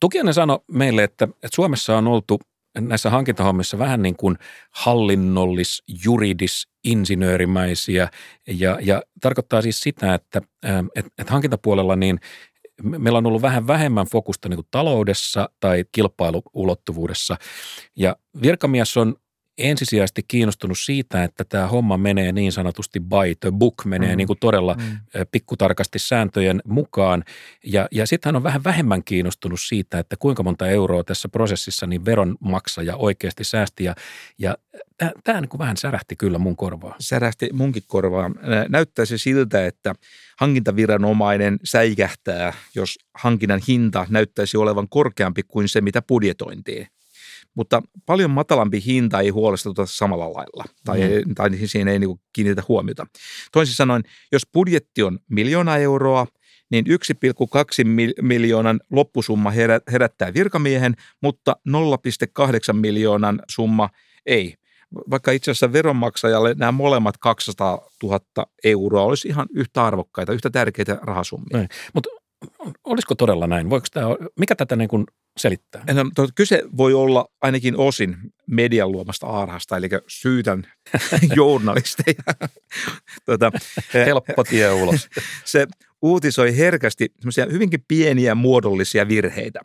[0.00, 2.40] Tukiainen sanoi meille, että, että Suomessa on oltu
[2.78, 4.36] näissä hankintahommissa vähän niin kuin
[4.70, 8.08] hallinnollis, juridis, insinöörimäisiä
[8.46, 10.42] ja, ja tarkoittaa siis sitä, että
[10.94, 12.20] et, et hankintapuolella niin
[12.82, 17.36] meillä on ollut vähän vähemmän fokusta niin kuin taloudessa tai kilpailuulottuvuudessa.
[17.96, 19.16] Ja virkamies on
[19.62, 24.16] ensisijaisesti kiinnostunut siitä, että tämä homma menee niin sanotusti by the book, menee mm.
[24.16, 24.98] niin kuin todella mm.
[25.32, 27.24] pikkutarkasti sääntöjen mukaan.
[27.64, 31.86] Ja, ja sitten hän on vähän vähemmän kiinnostunut siitä, että kuinka monta euroa tässä prosessissa
[31.86, 33.84] niin veronmaksaja oikeasti säästi.
[33.84, 33.94] Ja,
[34.38, 34.56] ja
[35.24, 36.94] tämä niin vähän särähti kyllä mun korvaan.
[37.00, 38.34] Särähti munkin korvaan.
[38.68, 39.94] Näyttäisi siltä, että
[40.38, 46.86] hankintaviranomainen säikähtää, jos hankinnan hinta näyttäisi olevan korkeampi kuin se, mitä budjetointiin
[47.54, 51.34] mutta paljon matalampi hinta ei huolestuta samalla lailla tai, mm.
[51.34, 53.06] tai siihen ei niin kiinnitä huomiota.
[53.52, 56.26] Toisin sanoen, jos budjetti on miljoona euroa,
[56.70, 56.92] niin 1,2
[58.22, 59.52] miljoonan loppusumma
[59.92, 63.88] herättää virkamiehen, mutta 0,8 miljoonan summa
[64.26, 64.54] ei.
[65.10, 68.20] Vaikka itse asiassa veronmaksajalle nämä molemmat 200 000
[68.64, 71.58] euroa olisi ihan yhtä arvokkaita, yhtä tärkeitä rahasummia.
[71.94, 72.08] Mutta
[72.84, 73.70] Olisiko todella näin?
[73.70, 74.06] Voiko tämä,
[74.38, 75.84] mikä tätä niin kuin selittää?
[75.92, 80.66] No, to, kyse voi olla ainakin osin median luomasta aarhasta, eli syytän
[81.36, 82.22] journalisteja.
[83.26, 83.52] tuota,
[83.94, 85.08] Helppo tie ulos.
[85.44, 85.66] Se
[86.02, 87.12] uutisoi herkästi
[87.52, 89.60] hyvinkin pieniä muodollisia virheitä.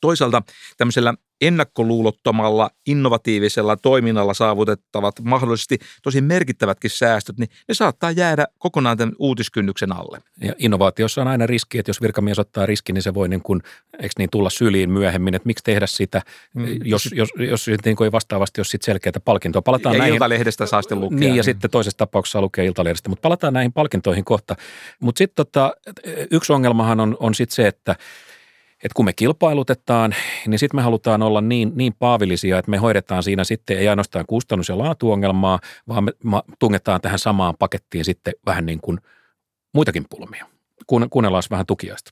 [0.00, 0.42] Toisaalta
[0.76, 9.14] tämmöisellä ennakkoluulottomalla, innovatiivisella toiminnalla saavutettavat mahdollisesti tosi merkittävätkin säästöt, niin ne saattaa jäädä kokonaan tämän
[9.18, 10.18] uutiskynnyksen alle.
[10.40, 13.62] Ja innovaatiossa on aina riski, että jos virkamies ottaa riski, niin se voi niin kuin,
[13.92, 16.22] eikö niin, tulla syliin myöhemmin, että miksi tehdä sitä,
[16.54, 16.66] mm.
[16.84, 19.62] jos, jos, jos, jos niin kuin ei vastaavasti ole sit selkeää palkintoa.
[19.62, 21.18] Palataan ja näihin, Iltalehdestä saa sitten lukea.
[21.18, 21.44] Niin, ja niin.
[21.44, 24.56] sitten toisessa tapauksessa lukee Iltalehdestä, mutta palataan näihin palkintoihin kohta.
[25.00, 25.72] Mutta sitten tota,
[26.30, 27.96] yksi ongelmahan on, on sitten se, että
[28.84, 30.14] että kun me kilpailutetaan,
[30.46, 34.24] niin sitten me halutaan olla niin, niin paavillisia, että me hoidetaan siinä sitten ei ainoastaan
[34.26, 36.12] kustannus- ja laatuongelmaa, vaan me
[36.58, 38.98] tungetaan tähän samaan pakettiin sitten vähän niin kuin
[39.74, 40.46] muitakin pulmia.
[40.86, 42.10] Kuunnellaan vähän tukiaista.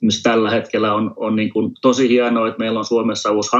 [0.00, 3.50] Missä tällä hetkellä on, on niin kuin tosi hienoa, että meillä on Suomessa uusi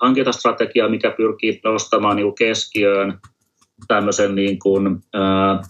[0.00, 3.18] hankintastrategia, mikä pyrkii nostamaan niin keskiöön
[3.88, 5.68] tämmöisen niin kuin, äh,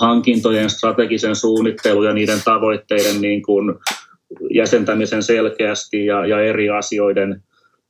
[0.00, 3.74] hankintojen strategisen suunnittelun ja niiden tavoitteiden niin kuin,
[4.50, 7.42] jäsentämisen selkeästi ja, ja eri asioiden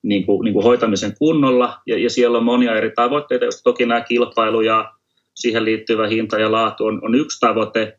[0.02, 1.78] niin kuin, niin kuin hoitamisen kunnolla.
[1.86, 4.92] Ja, ja siellä on monia eri tavoitteita, joista toki nämä kilpailu ja
[5.34, 7.98] siihen liittyvä hinta ja laatu on, on yksi tavoite,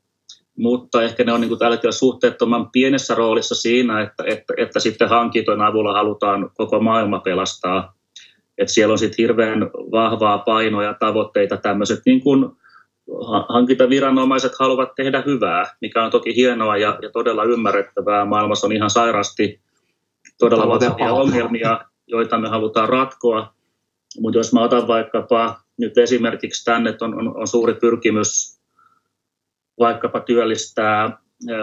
[0.57, 4.79] mutta ehkä ne on niin kuin tällä hetkellä suhteettoman pienessä roolissa siinä, että, että, että
[4.79, 7.95] sitten hankintojen avulla halutaan koko maailma pelastaa.
[8.57, 12.49] että siellä on sitten hirveän vahvaa painoa ja tavoitteita tämmöiset niin kuin
[13.49, 18.25] hankintaviranomaiset haluavat tehdä hyvää, mikä on toki hienoa ja, ja todella ymmärrettävää.
[18.25, 19.61] Maailmassa on ihan sairasti
[20.39, 23.53] todella vakavia ongelmia, joita me halutaan ratkoa.
[24.19, 28.59] Mutta jos mä otan vaikkapa nyt esimerkiksi tänne, että on, on, on suuri pyrkimys
[29.79, 31.17] vaikkapa työllistää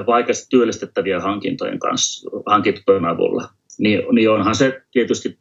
[0.07, 3.49] vaikeasti työllistettäviä hankintojen kanssa, hankintojen avulla,
[3.79, 5.39] niin, niin onhan se tietysti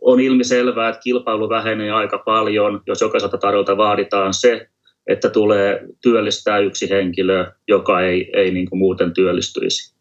[0.00, 4.68] on ilmiselvää, että kilpailu vähenee aika paljon, jos jokaiselta tarjolta vaaditaan se,
[5.06, 9.94] että tulee työllistää yksi henkilö, joka ei, ei niin kuin muuten työllistyisi.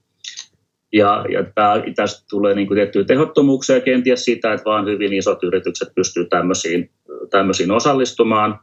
[0.94, 5.14] Ja, ja tämä, tästä tulee niin kuin tiettyjä tehottomuuksia ja kenties sitä, että vain hyvin
[5.14, 6.90] isot yritykset pystyvät tämmöisiin,
[7.30, 8.60] tämmöisiin osallistumaan.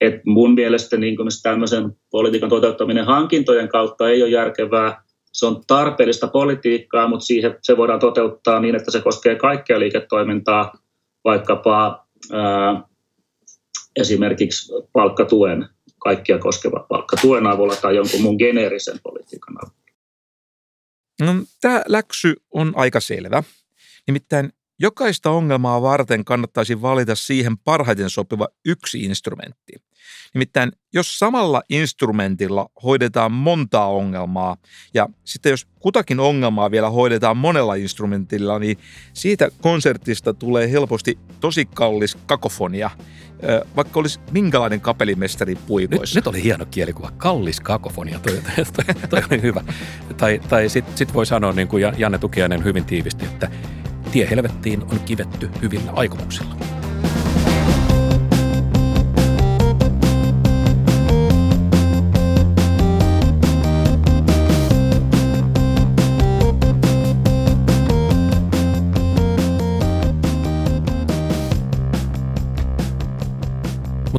[0.00, 5.02] Et mun mielestä niin kuin tämmöisen politiikan toteuttaminen hankintojen kautta ei ole järkevää.
[5.32, 10.72] Se on tarpeellista politiikkaa, mutta siihen, se voidaan toteuttaa niin, että se koskee kaikkea liiketoimintaa,
[11.24, 12.82] vaikkapa ää,
[14.00, 19.76] esimerkiksi palkkatuen, kaikkia koskeva palkkatuen avulla tai jonkun muun geneerisen politiikan avulla.
[21.20, 23.42] No, tämä läksy on aika selvä.
[24.06, 29.72] Nimittäin jokaista ongelmaa varten kannattaisi valita siihen parhaiten sopiva yksi instrumentti.
[30.34, 34.56] Nimittäin jos samalla instrumentilla hoidetaan montaa ongelmaa
[34.94, 38.78] ja sitten jos kutakin ongelmaa vielä hoidetaan monella instrumentilla, niin
[39.12, 42.90] siitä konsertista tulee helposti tosi kallis kakofonia,
[43.76, 46.18] vaikka olisi minkälainen kapellimestari puikoissa.
[46.18, 49.64] Nyt, nyt oli hieno kielikuva, kallis kakofonia, toi, toi, toi, toi oli hyvä.
[50.16, 53.50] Tai, tai sitten sit voi sanoa, niin kuin Janne Tukiainen hyvin tiivisti, että
[54.12, 56.75] tie helvettiin on kivetty hyvillä aikomuksilla.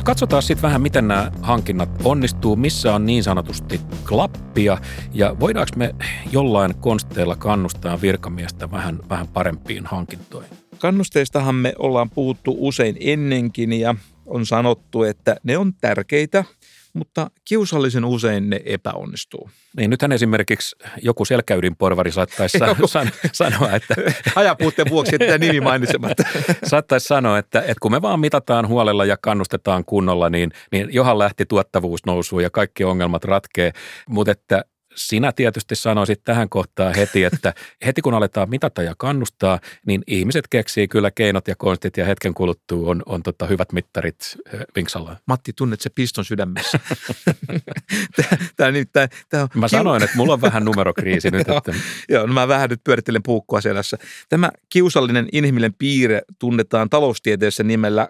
[0.07, 4.77] Katsotaan sitten vähän, miten nämä hankinnat onnistuu, missä on niin sanotusti klappia
[5.13, 5.95] ja voidaanko me
[6.31, 10.49] jollain konsteilla kannustaa virkamiestä vähän, vähän parempiin hankintoihin?
[10.79, 16.43] Kannusteistahan me ollaan puhuttu usein ennenkin ja on sanottu, että ne on tärkeitä–
[16.97, 19.49] mutta kiusallisen usein ne epäonnistuu.
[19.77, 23.95] Niin, nythän esimerkiksi joku selkäydinporvari saattaisi san- sanoa, että...
[24.35, 26.23] Ajapuutteen vuoksi, että nimi mainitsematta.
[26.63, 31.19] saattaisi sanoa, että, että kun me vaan mitataan huolella ja kannustetaan kunnolla, niin, niin johan
[31.19, 33.71] lähti tuottavuus nousuun ja kaikki ongelmat ratkee,
[34.09, 34.63] mutta että
[34.97, 37.53] sinä tietysti sanoisit tähän kohtaan heti, että
[37.85, 42.33] heti kun aletaan mitata ja kannustaa, niin ihmiset keksii kyllä keinot ja konstit ja hetken
[42.33, 44.37] kuluttua on, on tota hyvät mittarit
[44.75, 45.17] vinksalla.
[45.25, 46.79] Matti, tunnet se piston sydämessä.
[48.15, 51.49] tää, tää, tää, tää on mä sanoin, että mulla on vähän numerokriisi nyt.
[51.49, 51.73] Että...
[52.09, 53.97] Joo, no mä vähän nyt pyörittelen puukkua selässä.
[54.29, 58.09] Tämä kiusallinen inhimillinen piirre tunnetaan taloustieteessä nimellä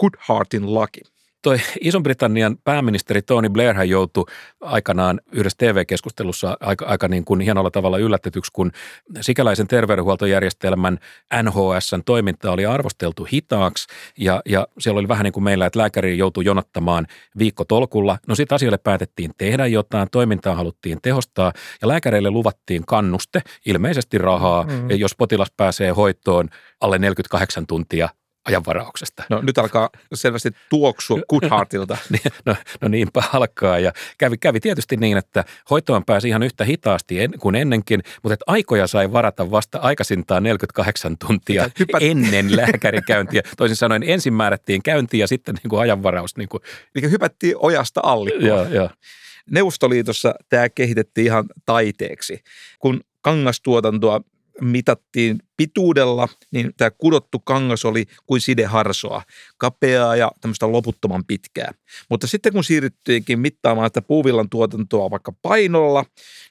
[0.00, 1.00] Goodhartin laki.
[1.46, 4.24] Toi Ison-Britannian pääministeri Tony Blair hän joutui
[4.60, 8.72] aikanaan yhdessä TV-keskustelussa aika, aika niin kuin hienolla tavalla yllätetyksi, kun
[9.20, 10.98] sikäläisen terveydenhuoltojärjestelmän
[11.42, 13.86] NHSn toiminta oli arvosteltu hitaaksi
[14.18, 17.06] ja, ja siellä oli vähän niin kuin meillä, että lääkäri joutui jonottamaan
[17.38, 18.18] viikko tolkulla.
[18.28, 24.62] No sitten asioille päätettiin tehdä jotain, toimintaa haluttiin tehostaa ja lääkäreille luvattiin kannuste, ilmeisesti rahaa,
[24.62, 24.90] mm.
[24.90, 26.48] jos potilas pääsee hoitoon
[26.80, 28.08] alle 48 tuntia
[28.46, 29.24] ajanvarauksesta.
[29.30, 31.96] No nyt alkaa selvästi tuoksua Goodhartilta.
[32.10, 36.64] Niin, no, no niinpä alkaa ja kävi, kävi tietysti niin, että hoitoon pääsi ihan yhtä
[36.64, 42.02] hitaasti en, kuin ennenkin, mutta että aikoja sai varata vasta aikaisintaan 48 tuntia Hypät...
[42.02, 43.42] ennen lääkärikäyntiä.
[43.56, 46.36] Toisin sanoen ensin määrättiin käynti ja sitten niin kuin ajanvaraus.
[46.36, 46.62] Niin kuin...
[46.94, 48.46] Eli hypättiin ojasta allikkoon.
[48.46, 48.90] Joo, joo.
[49.50, 52.40] Neuvostoliitossa tämä kehitettiin ihan taiteeksi.
[52.78, 54.20] Kun kangastuotantoa
[54.60, 59.22] mitattiin pituudella, niin tämä kudottu kangas oli kuin sideharsoa,
[59.58, 61.72] kapeaa ja tämmöistä loputtoman pitkää.
[62.10, 66.04] Mutta sitten kun siirryttiinkin mittaamaan tätä puuvillan tuotantoa vaikka painolla,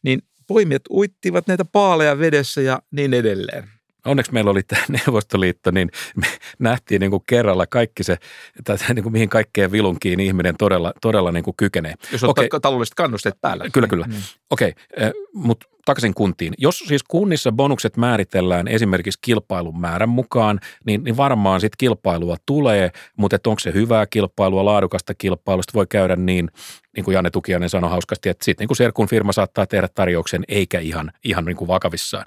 [0.04, 5.90] niin poimijat uittivat näitä paaleja vedessä ja niin edelleen onneksi meillä oli tämä Neuvostoliitto, niin
[6.16, 6.28] me
[6.60, 8.18] nähtiin niin kuin kerralla kaikki se,
[8.60, 11.94] että niin kuin mihin kaikkeen vilunkiin ihminen todella, todella niin kuin kykenee.
[12.12, 12.60] Jos ottaa okay.
[12.60, 13.66] taloudelliset kannusteet päällä.
[13.74, 14.06] Kyllä, kyllä.
[14.08, 14.14] Mm.
[14.50, 15.12] Okei, okay.
[15.34, 16.54] mutta takaisin kuntiin.
[16.58, 22.92] Jos siis kunnissa bonukset määritellään esimerkiksi kilpailun määrän mukaan, niin, niin varmaan sitten kilpailua tulee,
[23.18, 26.50] mutta onko se hyvää kilpailua, laadukasta kilpailusta voi käydä niin,
[26.96, 30.44] niin kuin Janne Tukianen sanoi hauskasti, että sitten niin kuin Serkun firma saattaa tehdä tarjouksen
[30.48, 32.26] eikä ihan, ihan niin kuin vakavissaan.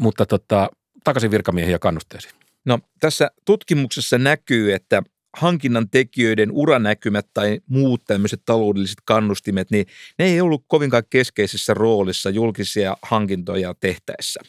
[0.00, 0.68] Mutta tota,
[1.04, 2.34] takaisin virkamiehiä ja kannusteisiin?
[2.64, 5.02] No tässä tutkimuksessa näkyy, että
[5.36, 9.86] hankinnan tekijöiden uranäkymät tai muut tämmöiset taloudelliset kannustimet, niin
[10.18, 14.40] ne ei ollut kovinkaan keskeisessä roolissa julkisia hankintoja tehtäessä.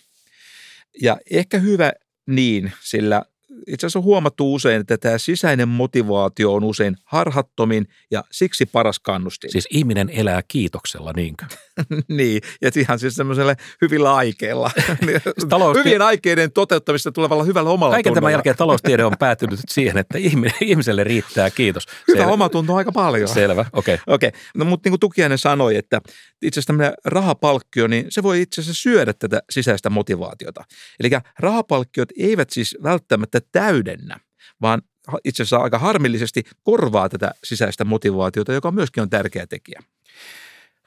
[1.02, 1.92] Ja ehkä hyvä
[2.28, 3.24] niin, sillä
[3.68, 9.00] itse asiassa on huomattu usein, että tämä sisäinen motivaatio on usein harhattomin ja siksi paras
[9.00, 9.52] kannustin.
[9.52, 11.46] Siis ihminen elää kiitoksella, niinkö?
[12.08, 14.72] niin, ja ihan siis semmoiselle hyvillä aikeilla.
[15.06, 15.84] Siis Taloustie...
[15.84, 20.18] Hyvien aikeiden toteuttamista tulevalla hyvällä omalla Kaiken tämän jälkeen taloustiede on päätynyt siihen, että
[20.62, 21.84] ihmiselle riittää kiitos.
[22.08, 23.28] Hyvä oma tuntuu aika paljon.
[23.28, 23.96] Selvä, okei.
[23.96, 24.16] Okay.
[24.16, 24.42] Okei, okay.
[24.56, 26.02] no mutta niin kuin Tukiainen sanoi, että
[26.42, 30.64] itse asiassa tämmöinen rahapalkkio, niin se voi itse asiassa syödä tätä sisäistä motivaatiota.
[31.00, 31.10] Eli
[31.40, 34.18] rahapalkkiot eivät siis välttämättä täydennä,
[34.62, 34.82] vaan
[35.26, 39.80] itse asiassa aika harmillisesti korvaa tätä sisäistä motivaatiota, joka myöskin on tärkeä tekijä.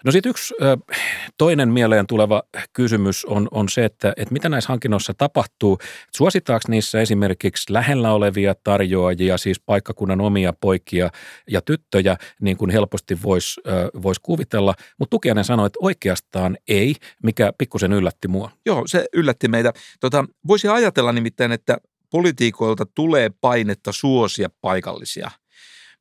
[0.05, 0.55] No sitten yksi
[1.39, 5.79] toinen mieleen tuleva kysymys on, on se, että, että mitä näissä hankinnoissa tapahtuu.
[6.17, 11.11] Suositaanko niissä esimerkiksi lähellä olevia tarjoajia, siis paikkakunnan omia poikia
[11.51, 13.61] ja tyttöjä, niin kuin helposti voisi
[14.03, 18.51] vois kuvitella, mutta Tukiainen sanoi, että oikeastaan ei, mikä pikkusen yllätti mua.
[18.67, 19.73] Joo, se yllätti meitä.
[20.01, 21.77] Tota, voisi ajatella nimittäin, että
[22.13, 25.31] poliitikoilta tulee painetta suosia paikallisia,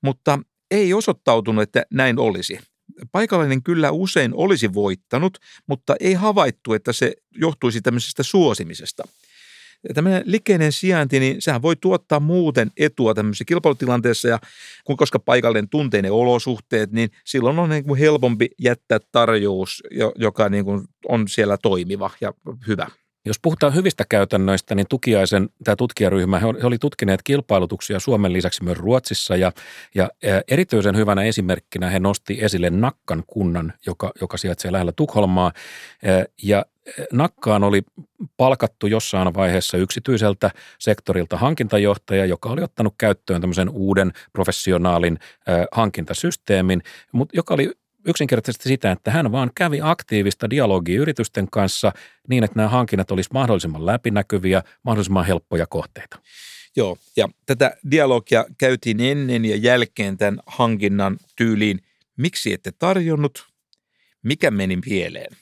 [0.02, 0.40] mutta
[0.72, 2.60] ei osoittautunut, että näin olisi–
[3.12, 9.04] paikallinen kyllä usein olisi voittanut, mutta ei havaittu, että se johtuisi tämmöisestä suosimisesta.
[9.94, 14.40] Tämmöinen likeinen sijainti, niin sehän voi tuottaa muuten etua tämmöisessä kilpailutilanteessa ja
[14.86, 19.84] kun koska paikallinen tuntee ne olosuhteet, niin silloin on niin kuin helpompi jättää tarjous,
[20.16, 22.34] joka niin kuin on siellä toimiva ja
[22.68, 22.88] hyvä.
[23.26, 28.78] Jos puhutaan hyvistä käytännöistä, niin tukiaisen, tämä tutkijaryhmä, he oli tutkineet kilpailutuksia Suomen lisäksi myös
[28.78, 29.52] Ruotsissa ja,
[29.96, 30.10] ja
[30.48, 35.52] erityisen hyvänä esimerkkinä he nosti esille Nakkan kunnan, joka, joka sijaitsee lähellä Tukholmaa.
[36.44, 36.66] Ja
[37.12, 37.82] Nakkaan oli
[38.38, 45.20] palkattu jossain vaiheessa yksityiseltä sektorilta hankintajohtaja, joka oli ottanut käyttöön tämmöisen uuden professionaalin
[45.72, 46.82] hankintasysteemin,
[47.12, 47.72] mutta joka oli
[48.06, 51.92] yksinkertaisesti sitä, että hän vaan kävi aktiivista dialogia yritysten kanssa
[52.28, 56.20] niin, että nämä hankinnat olisivat mahdollisimman läpinäkyviä, mahdollisimman helppoja kohteita.
[56.76, 61.80] Joo, ja tätä dialogia käytiin ennen ja jälkeen tämän hankinnan tyyliin.
[62.18, 63.48] Miksi ette tarjonnut?
[64.24, 65.36] Mikä meni pieleen?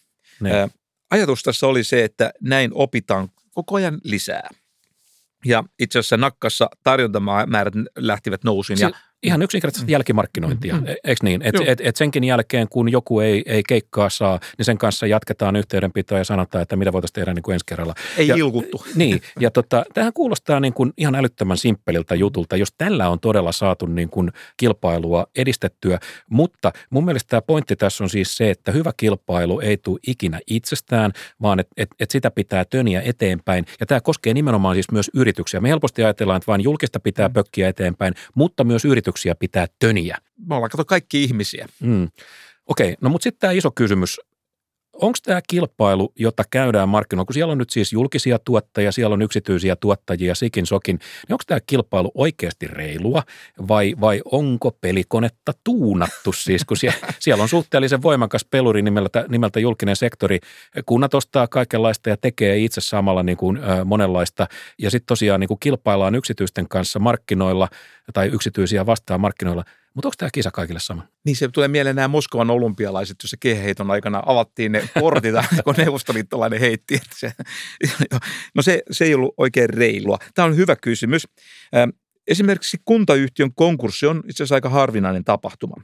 [0.43, 0.69] Ää,
[1.11, 4.49] ajatus tässä oli se, että näin opitaan koko ajan lisää.
[5.45, 8.79] Ja itse asiassa nakkassa tarjontamäärät lähtivät nousuun.
[8.79, 8.91] Ja
[9.23, 9.91] Ihan yksinkertaisesti mm.
[9.91, 10.85] jälkimarkkinointia, mm.
[10.87, 11.41] eikö niin?
[11.41, 15.55] Että et, et senkin jälkeen, kun joku ei, ei keikkaa saa, niin sen kanssa jatketaan
[15.55, 17.93] yhteydenpitoa ja sanotaan, että mitä voitaisiin tehdä niin kuin ensi kerralla.
[18.17, 18.85] Ei ja, ilkuttu.
[18.95, 23.51] Niin, ja tota, tähän kuulostaa niin kuin ihan älyttömän simppeliltä jutulta, jos tällä on todella
[23.51, 25.99] saatu niin kuin kilpailua edistettyä.
[26.29, 30.39] Mutta mun mielestä tämä pointti tässä on siis se, että hyvä kilpailu ei tule ikinä
[30.47, 33.65] itsestään, vaan että et, et sitä pitää töniä eteenpäin.
[33.79, 35.61] Ja tämä koskee nimenomaan siis myös yrityksiä.
[35.61, 40.17] Me helposti ajatellaan, että vain julkista pitää pökkiä eteenpäin, mutta myös yritykset yrityksiä pitää töniä.
[40.47, 41.67] Me ollaan kato kaikki ihmisiä.
[41.79, 42.09] Mm.
[42.65, 44.19] Okei, no mutta sitten tämä iso kysymys,
[45.01, 49.21] onko tämä kilpailu, jota käydään markkinoilla, kun siellä on nyt siis julkisia tuottajia, siellä on
[49.21, 53.23] yksityisiä tuottajia, sikin sokin, niin onko tämä kilpailu oikeasti reilua
[53.67, 59.59] vai, vai onko pelikonetta tuunattu siis, kun siellä, siellä on suhteellisen voimakas peluri nimeltä, nimeltä
[59.59, 60.39] julkinen sektori.
[60.85, 65.47] Kunnat ostaa kaikenlaista ja tekee itse samalla niin kuin, ö, monenlaista ja sitten tosiaan niin
[65.47, 67.67] kuin kilpaillaan yksityisten kanssa markkinoilla
[68.13, 69.63] tai yksityisiä vastaan markkinoilla–
[69.99, 71.07] mutta onko tämä kisa kaikille sama?
[71.25, 75.33] Niin se tulee mieleen nämä Moskovan olympialaiset, jossa kehheiton aikana avattiin ne portit,
[75.65, 76.95] kun neuvostoliittolainen heitti.
[76.95, 77.31] Että se,
[78.55, 80.17] no se, se ei ollut oikein reilua.
[80.35, 81.27] Tämä on hyvä kysymys.
[82.27, 85.83] Esimerkiksi kuntayhtiön konkurssi on itse asiassa aika harvinainen tapahtuma.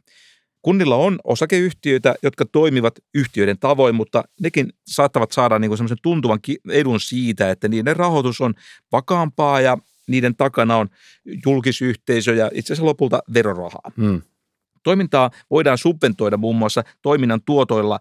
[0.62, 6.40] Kunnilla on osakeyhtiöitä, jotka toimivat yhtiöiden tavoin, mutta nekin saattavat saada niin semmoisen tuntuvan
[6.72, 8.54] edun siitä, että niiden rahoitus on
[8.92, 10.90] vakaampaa ja niiden takana on
[11.46, 13.92] julkisyhteisö ja itse asiassa lopulta verorahaa.
[13.98, 14.22] Hmm.
[14.84, 18.00] Toimintaa voidaan subventoida muun muassa toiminnan tuotoilla,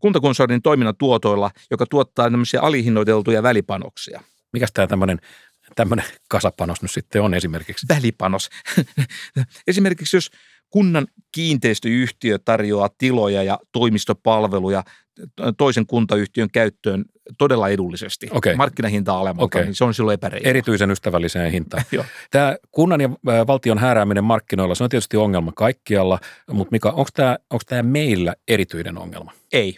[0.00, 4.20] kuntakonsernin toiminnan tuotoilla, joka tuottaa tämmöisiä alihinnoiteltuja välipanoksia.
[4.52, 5.18] Mikäs tämä tämmöinen
[5.74, 7.86] tämmöinen kasapanos nyt sitten on esimerkiksi?
[7.88, 8.48] Välipanos.
[9.66, 10.30] esimerkiksi jos
[10.70, 14.84] kunnan kiinteistöyhtiö tarjoaa tiloja ja toimistopalveluja
[15.56, 17.04] toisen kuntayhtiön käyttöön
[17.38, 18.28] todella edullisesti.
[18.30, 18.54] Okay.
[18.54, 19.64] Markkinahinta alemmalta, okay.
[19.64, 20.48] niin se on silloin epäreilu.
[20.48, 21.84] Erityisen ystävälliseen hintaan.
[22.30, 23.10] tämä kunnan ja
[23.46, 26.18] valtion häärääminen markkinoilla, se on tietysti ongelma kaikkialla,
[26.52, 29.32] mutta Mika, onko tämä, onko tämä meillä erityinen ongelma?
[29.52, 29.76] Ei.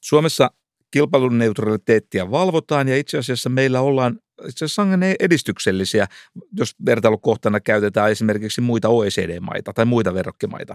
[0.00, 0.50] Suomessa
[0.90, 4.18] kilpailun neutraliteettia valvotaan ja itse asiassa meillä ollaan
[4.48, 4.82] itse asiassa
[5.20, 6.06] edistyksellisiä,
[6.56, 10.74] jos vertailukohtana käytetään esimerkiksi muita OECD-maita tai muita verrokkimaita.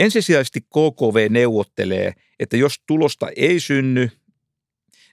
[0.00, 4.10] Ensisijaisesti KKV neuvottelee, että jos tulosta ei synny,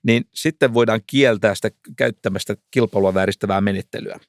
[0.03, 4.19] niin sitten voidaan kieltää sitä käyttämästä kilpailua vääristävää menettelyä.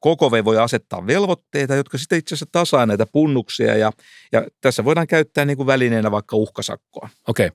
[0.00, 3.92] KKV voi asettaa velvoitteita, jotka sitten itse asiassa tasaa näitä punnuksia ja,
[4.32, 7.08] ja tässä voidaan käyttää niin kuin välineenä vaikka uhkasakkoa.
[7.28, 7.50] Okei.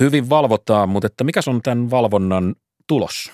[0.00, 2.54] Hyvin valvotaan, mutta että mikä on tämän valvonnan
[2.86, 3.32] tulos?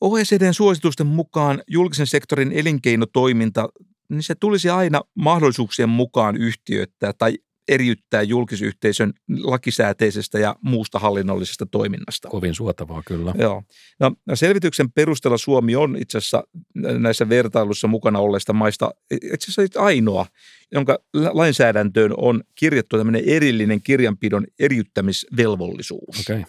[0.00, 3.68] OECDn suositusten mukaan julkisen sektorin elinkeinotoiminta,
[4.10, 12.28] niin se tulisi aina mahdollisuuksien mukaan yhtiöittää tai eriyttää julkisyhteisön lakisääteisestä ja muusta hallinnollisesta toiminnasta.
[12.28, 13.34] Kovin suotavaa kyllä.
[13.38, 13.62] Joo.
[14.00, 16.44] No, selvityksen perusteella Suomi on itse asiassa
[16.74, 20.26] näissä vertailuissa mukana olleista maista itse asiassa ainoa,
[20.72, 20.98] jonka
[21.32, 26.20] lainsäädäntöön on kirjattu tämmöinen erillinen kirjanpidon eriyttämisvelvollisuus.
[26.20, 26.44] Okay.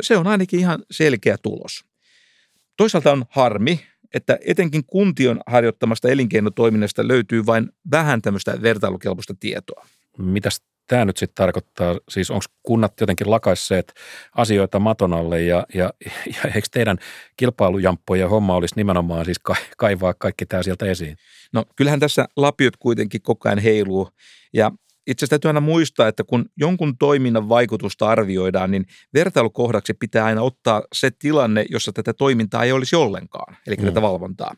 [0.00, 1.84] Se on ainakin ihan selkeä tulos.
[2.76, 3.80] Toisaalta on harmi,
[4.14, 9.86] että etenkin kuntion harjoittamasta elinkeinotoiminnasta löytyy vain vähän tämmöistä vertailukelpoista tietoa.
[10.18, 11.98] Mitäs tämä nyt sitten tarkoittaa?
[12.08, 13.94] Siis onko kunnat jotenkin lakaisseet
[14.36, 15.92] asioita maton alle ja, ja,
[16.34, 16.98] ja eikö teidän
[17.36, 19.40] kilpailujamppoja homma olisi nimenomaan siis
[19.76, 21.16] kaivaa kaikki tämä sieltä esiin?
[21.52, 24.08] No kyllähän tässä lapiot kuitenkin koko ajan heiluu
[24.52, 24.70] ja
[25.06, 30.42] itse asiassa täytyy aina muistaa, että kun jonkun toiminnan vaikutusta arvioidaan, niin vertailukohdaksi pitää aina
[30.42, 33.84] ottaa se tilanne, jossa tätä toimintaa ei olisi ollenkaan, eli mm.
[33.84, 34.54] tätä valvontaa.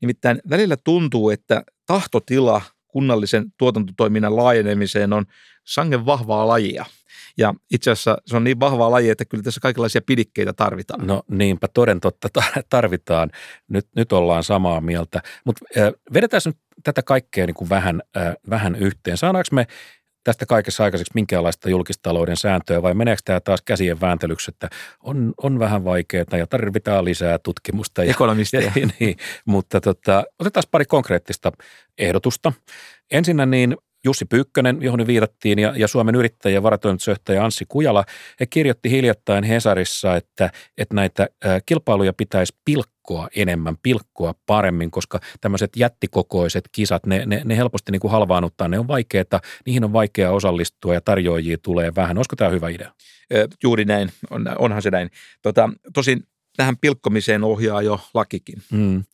[0.00, 5.26] Nimittäin välillä tuntuu, että tahtotila kunnallisen tuotantotoiminnan laajenemiseen on
[5.64, 6.84] sangen vahvaa lajia.
[7.38, 11.06] Ja itse asiassa se on niin vahvaa laji, että kyllä tässä kaikenlaisia pidikkeitä tarvitaan.
[11.06, 12.28] No niinpä toden totta
[12.70, 13.30] tarvitaan.
[13.68, 15.22] Nyt, nyt ollaan samaa mieltä.
[15.44, 19.16] Mutta äh, vedetään nyt tätä kaikkea niin kuin vähän, äh, vähän yhteen.
[19.16, 19.66] Saadaanko me
[20.24, 24.68] tästä kaikessa aikaiseksi minkäänlaista julkistalouden sääntöä vai meneekö tämä taas käsien vääntelyksi, että
[25.00, 28.04] on, on vähän vaikeaa ja tarvitaan lisää tutkimusta.
[28.04, 28.60] Ja, Ekonomistia.
[28.60, 31.52] Ja, niin, mutta tota, otetaan pari konkreettista
[31.98, 32.52] ehdotusta.
[33.10, 38.04] Ensinnä niin Jussi Pyykkönen, johon viitattiin, ja, ja Suomen yrittäjien varatoimitusjohtaja Anssi Kujala,
[38.40, 41.28] he kirjoitti hiljattain Hesarissa, että, että näitä
[41.66, 48.00] kilpailuja pitäisi pilkkoa enemmän, pilkkoa paremmin, koska tämmöiset jättikokoiset kisat, ne, ne, ne helposti niin
[48.00, 52.16] kuin halvaannuttaa, ne on vaikeita, niihin on vaikea osallistua ja tarjoajia tulee vähän.
[52.16, 52.92] Olisiko tämä hyvä idea?
[53.62, 55.10] Juuri näin, on, onhan se näin.
[55.42, 56.22] Tota, tosin
[56.56, 58.62] tähän pilkkomiseen ohjaa jo lakikin.
[58.72, 59.04] Mm.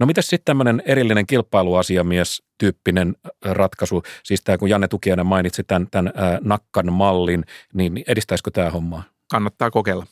[0.00, 5.88] No mitäs sitten tämmöinen erillinen kilpailuasiamies tyyppinen ratkaisu, siis tämä kun Janne Tukiainen mainitsi tämän,
[5.90, 9.02] tämän äh, nakkan mallin, niin edistäisikö tämä hommaa?
[9.30, 10.06] Kannattaa kokeilla.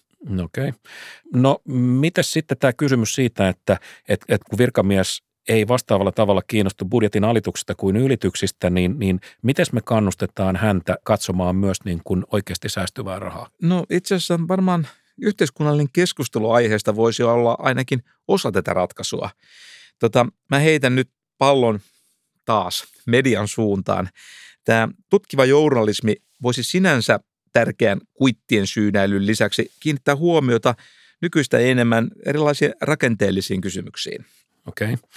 [0.44, 0.68] Okei.
[0.68, 0.72] Okay.
[1.34, 6.84] No miten sitten tämä kysymys siitä, että et, et kun virkamies ei vastaavalla tavalla kiinnostu
[6.84, 12.68] budjetin alituksesta kuin ylityksistä, niin, niin miten me kannustetaan häntä katsomaan myös niin kuin oikeasti
[12.68, 13.48] säästyvää rahaa?
[13.62, 14.86] No itse asiassa varmaan
[15.22, 19.30] yhteiskunnallinen keskustelu aiheesta voisi olla ainakin osa tätä ratkaisua.
[19.98, 21.80] Tota, mä heitän nyt pallon
[22.44, 24.08] taas median suuntaan.
[24.64, 27.20] Tämä tutkiva journalismi voisi sinänsä
[27.52, 30.74] tärkeän kuittien syynäilyn lisäksi kiinnittää huomiota
[31.22, 34.26] nykyistä enemmän erilaisiin rakenteellisiin kysymyksiin.
[34.66, 34.94] Okei.
[34.94, 35.08] Okay.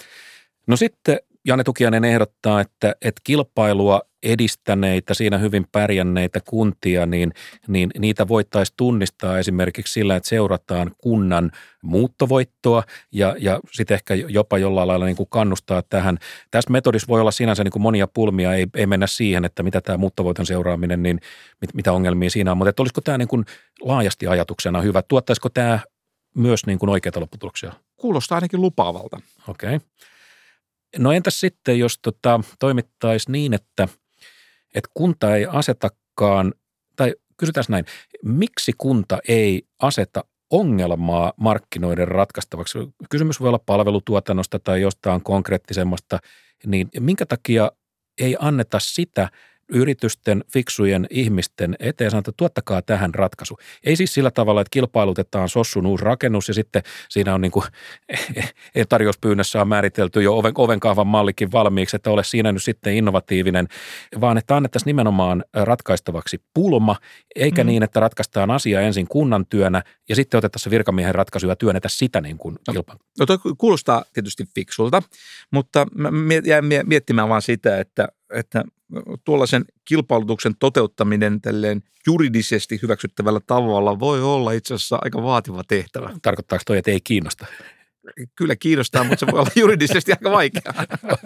[0.66, 7.32] No sitten Janne Tukiainen ehdottaa, että, että kilpailua edistäneitä, siinä hyvin pärjänneitä kuntia, niin,
[7.68, 11.50] niin niitä voitaisiin tunnistaa esimerkiksi sillä, että seurataan kunnan
[11.82, 16.18] muuttovoittoa ja, ja sitten ehkä jopa jollain lailla niin kuin kannustaa tähän.
[16.50, 19.80] Tässä metodissa voi olla sinänsä niin kuin monia pulmia, ei, ei mennä siihen, että mitä
[19.80, 21.20] tämä muuttovoiton seuraaminen, niin
[21.60, 23.44] mit, mitä ongelmia siinä on, mutta että olisiko tämä niin kuin
[23.80, 25.02] laajasti ajatuksena hyvä?
[25.02, 25.78] Tuottaisiko tämä
[26.36, 27.72] myös niin kuin oikeita lopputuloksia?
[27.96, 29.20] Kuulostaa ainakin lupaavalta.
[29.48, 29.76] Okei.
[29.76, 29.88] Okay.
[30.98, 33.88] No entäs sitten, jos tota, toimittaisi niin, että,
[34.74, 36.54] että kunta ei asetakaan,
[36.96, 37.84] tai kysytään näin,
[38.24, 42.78] miksi kunta ei aseta ongelmaa markkinoiden ratkaistavaksi?
[43.10, 46.18] Kysymys voi olla palvelutuotannosta tai jostain konkreettisemmasta,
[46.66, 47.72] niin minkä takia
[48.20, 49.28] ei anneta sitä–
[49.68, 53.58] yritysten, fiksujen ihmisten eteen sanotaan, että tuottakaa tähän ratkaisu.
[53.84, 57.64] Ei siis sillä tavalla, että kilpailutetaan Sossun uusi rakennus ja sitten siinä on niin kuin,
[58.88, 63.68] tarjouspyynnössä on määritelty jo oven, ovenkahvan mallikin valmiiksi, että ole siinä nyt sitten innovatiivinen,
[64.20, 66.96] vaan että annettaisiin nimenomaan ratkaistavaksi pulma,
[67.36, 67.66] eikä mm.
[67.66, 72.20] niin, että ratkaistaan asia ensin kunnan työnä ja sitten otettaisiin virkamiehen ratkaisu ja työnnetä sitä
[72.20, 72.84] niin kuin no,
[73.18, 75.02] no toi kuulostaa tietysti fiksulta,
[75.50, 76.10] mutta mä
[76.44, 78.64] jäin miettimään vaan sitä, että, että
[79.24, 86.10] tuollaisen kilpailutuksen toteuttaminen tälleen juridisesti hyväksyttävällä tavalla voi olla itse asiassa aika vaativa tehtävä.
[86.22, 87.46] Tarkoittaako toi, että ei kiinnosta?
[88.36, 90.74] Kyllä kiinnostaa, mutta se voi olla juridisesti aika vaikeaa.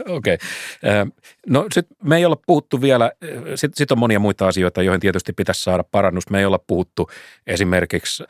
[0.08, 0.34] Okei.
[0.34, 1.06] Okay.
[1.46, 3.12] No sitten me ei olla puhuttu vielä,
[3.54, 6.30] sitten sit on monia muita asioita, joihin tietysti pitäisi saada parannus.
[6.30, 7.10] Me ei olla puhuttu
[7.46, 8.24] esimerkiksi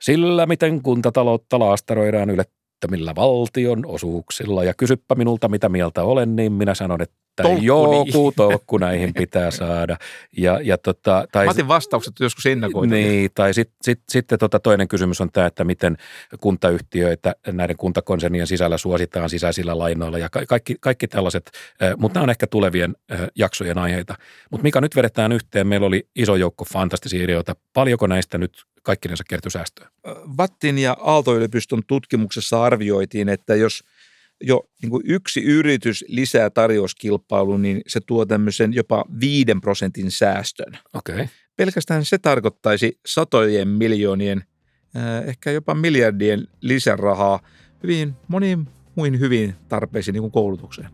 [0.00, 4.64] sillä, miten kuntataloutta laastaroidaan ylettömillä valtion osuuksilla.
[4.64, 9.50] Ja kysyppä minulta, mitä mieltä olen, niin minä sanon, että tolkku joku tolkku näihin pitää
[9.50, 9.96] saada.
[10.38, 13.06] Ja, ja tota, tai, Mä otin vastaukset joskus ennakoitavia.
[13.06, 15.96] Niin, tai sitten sit, sit tota toinen kysymys on tämä, että miten
[16.40, 21.50] kuntayhtiöitä näiden kuntakonsernien sisällä suositaan sisäisillä lainoilla ja kaikki, kaikki tällaiset,
[21.96, 22.96] mutta nämä on ehkä tulevien
[23.34, 24.14] jaksojen aiheita.
[24.50, 27.56] Mutta mikä nyt vedetään yhteen, meillä oli iso joukko fantastisia ideoita.
[27.72, 29.88] Paljonko näistä nyt kaikkinensa kertyi säästöä?
[30.36, 33.82] Vattin ja Aalto-yliopiston tutkimuksessa arvioitiin, että jos–
[34.40, 40.78] jo niin kuin yksi yritys lisää tarjouskilpailuun, niin se tuo tämmöisen jopa viiden prosentin säästön.
[40.94, 41.26] Okay.
[41.56, 44.44] Pelkästään se tarkoittaisi satojen miljoonien,
[44.96, 47.40] äh, ehkä jopa miljardien lisärahaa
[47.82, 50.88] hyvin moniin muihin hyvin tarpeisiin niin kuin koulutukseen.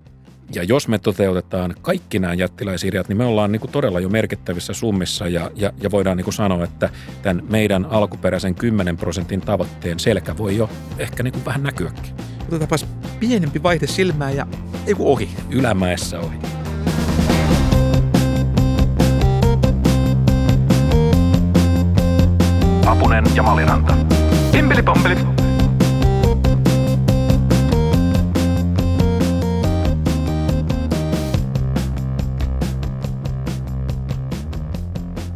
[0.54, 4.72] Ja jos me toteutetaan kaikki nämä jättiläisirjat, niin me ollaan niin kuin todella jo merkittävissä
[4.72, 6.90] summissa ja, ja, ja voidaan niin kuin sanoa, että
[7.22, 12.14] tämän meidän alkuperäisen 10 prosentin tavoitteen selkä voi jo ehkä niin kuin vähän näkyäkin.
[12.52, 12.86] Otetaanpas
[13.20, 14.46] pienempi vaihde silmään ja
[14.86, 15.30] ei ohi.
[15.50, 16.36] Ylämäessä ohi.
[22.86, 23.94] Apunen ja Maliranta.
[24.52, 25.41] Pimpeli pompeli.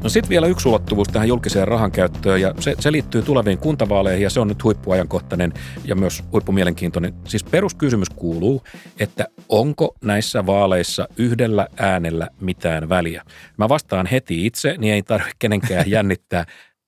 [0.06, 4.22] No sitten vielä yksi ulottuvuus tähän julkiseen rahan käyttöön ja se, se liittyy tuleviin kuntavaaleihin
[4.22, 5.52] ja se on nyt huippuajankohtainen
[5.84, 7.14] ja myös huippumielenkiintoinen.
[7.24, 8.62] Siis peruskysymys kuuluu,
[9.00, 13.22] että onko näissä vaaleissa yhdellä äänellä mitään väliä?
[13.56, 16.44] Mä vastaan heti itse, niin ei tarvitse kenenkään jännittää.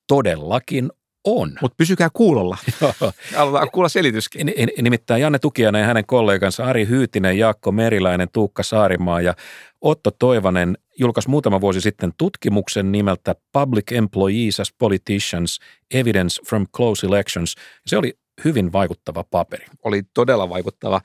[0.08, 0.90] Todellakin
[1.24, 1.52] on.
[1.60, 2.56] Mutta pysykää kuulolla.
[3.36, 4.52] Aloitetaan kuulla selityskin.
[4.82, 9.34] Nimittäin Janne Tukianen ja hänen kollegansa Ari Hyytinen, Jaakko Meriläinen, Tuukka Saarimaa ja
[9.80, 15.58] Otto Toivanen julkaisi muutama vuosi sitten tutkimuksen nimeltä Public Employees as Politicians,
[15.94, 17.54] Evidence from Close Elections.
[17.86, 19.66] Se oli hyvin vaikuttava paperi.
[19.84, 21.00] Oli todella vaikuttava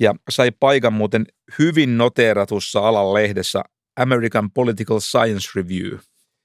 [0.00, 1.26] ja sai paikan muuten
[1.58, 3.62] hyvin noteeratussa alan lehdessä
[4.00, 5.98] American Political Science Review.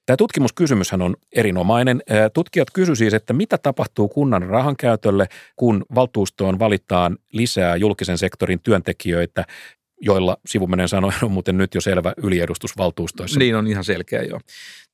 [0.06, 2.02] Tämä tutkimuskysymyshän on erinomainen.
[2.34, 5.26] Tutkijat kysyivät siis, että mitä tapahtuu kunnan rahankäytölle,
[5.56, 9.44] kun valtuustoon valitaan lisää julkisen sektorin työntekijöitä,
[10.02, 13.38] joilla sivumenen sanoen on muuten nyt jo selvä yliedustus valtuustoissa.
[13.38, 14.40] Niin on ihan selkeä joo.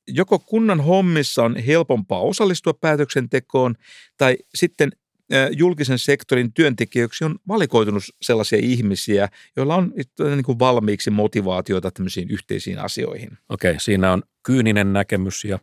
[0.07, 3.75] Joko kunnan hommissa on helpompaa osallistua päätöksentekoon
[4.17, 4.91] tai sitten
[5.51, 12.79] julkisen sektorin työntekijöiksi on valikoitunut sellaisia ihmisiä, joilla on niin kuin valmiiksi motivaatiota tämmöisiin yhteisiin
[12.79, 13.37] asioihin.
[13.49, 15.59] Okei, siinä on kyyninen näkemys ja,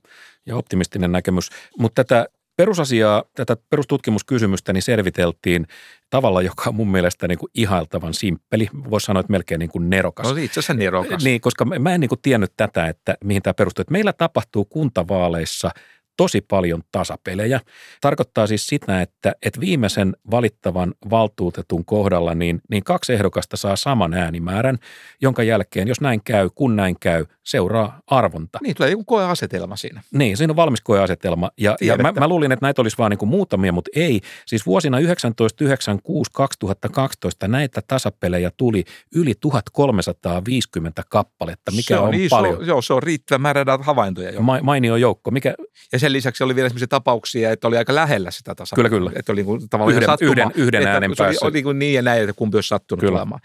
[0.46, 2.26] ja optimistinen näkemys, mutta tätä
[2.56, 5.66] perusasiaa, tätä perustutkimuskysymystä niin selviteltiin
[6.10, 8.68] tavalla, joka on mun mielestä niin kuin ihailtavan simppeli.
[8.90, 10.26] Voisi sanoa, että melkein niin kuin nerokas.
[10.26, 11.24] No itse asiassa nerokas.
[11.24, 13.82] Niin, koska mä en niin kuin tiennyt tätä, että mihin tämä perustuu.
[13.82, 15.70] Että meillä tapahtuu kuntavaaleissa
[16.16, 17.60] tosi paljon tasapelejä.
[18.00, 24.14] Tarkoittaa siis sitä, että, että viimeisen valittavan valtuutetun kohdalla niin, niin kaksi ehdokasta saa saman
[24.14, 24.78] äänimäärän,
[25.22, 28.58] jonka jälkeen, jos näin käy, kun näin käy, seuraa arvonta.
[28.62, 30.02] Niin, tulee joku koeasetelma siinä.
[30.14, 31.50] Niin, siinä on valmis koeasetelma.
[31.58, 34.20] Ja, ja mä, mä luulin, että näitä olisi vaan niin kuin muutamia, mutta ei.
[34.46, 35.02] Siis vuosina 1996-2012
[37.48, 42.66] näitä tasapelejä tuli yli 1350 kappaletta, mikä se on, on iso, paljon.
[42.66, 44.40] Joo, se on riittävä määrä havaintoja jo.
[44.40, 45.30] Ma, mainio joukko.
[45.30, 45.54] Mikä,
[45.92, 48.76] Ja sen lisäksi oli vielä sellaisia tapauksia, että oli aika lähellä sitä tasa.
[48.76, 49.10] Kyllä, kyllä.
[49.16, 51.46] Että oli niin kuin tavallaan Yhden- sattuma, yhden- yhden että äänen oli, päässä.
[51.46, 53.10] oli niin, kuin niin ja näin, että kumpi olisi sattunut Kyllä.
[53.12, 53.40] tulemaan.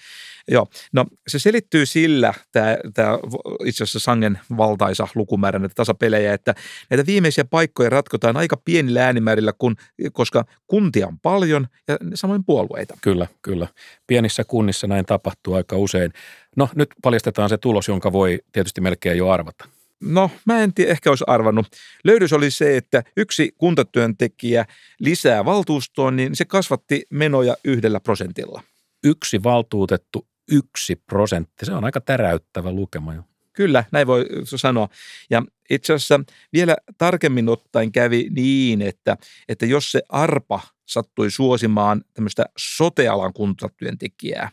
[0.47, 3.17] Joo, no se selittyy sillä, tämä, tämä
[3.65, 6.55] itse asiassa sangen valtaisa lukumäärä näitä tasapelejä, että
[6.89, 9.75] näitä viimeisiä paikkoja ratkotaan aika pienillä äänimäärillä, kun,
[10.13, 12.97] koska kuntia on paljon ja samoin puolueita.
[13.01, 13.67] Kyllä, kyllä.
[14.07, 16.13] Pienissä kunnissa näin tapahtuu aika usein.
[16.57, 19.65] No nyt paljastetaan se tulos, jonka voi tietysti melkein jo arvata.
[20.01, 21.67] No, mä en tiedä, ehkä olisi arvannut.
[22.03, 24.65] Löydys oli se, että yksi kuntatyöntekijä
[24.99, 28.63] lisää valtuustoon, niin se kasvatti menoja yhdellä prosentilla.
[29.03, 31.65] Yksi valtuutettu, yksi prosentti.
[31.65, 33.23] Se on aika täräyttävä lukema jo.
[33.53, 34.89] Kyllä, näin voi sanoa.
[35.29, 36.19] Ja itse asiassa
[36.53, 39.17] vielä tarkemmin ottaen kävi niin, että,
[39.49, 40.61] että jos se arpa
[40.91, 44.49] sattui suosimaan tämmöistä sotealan kuntatyöntekijää,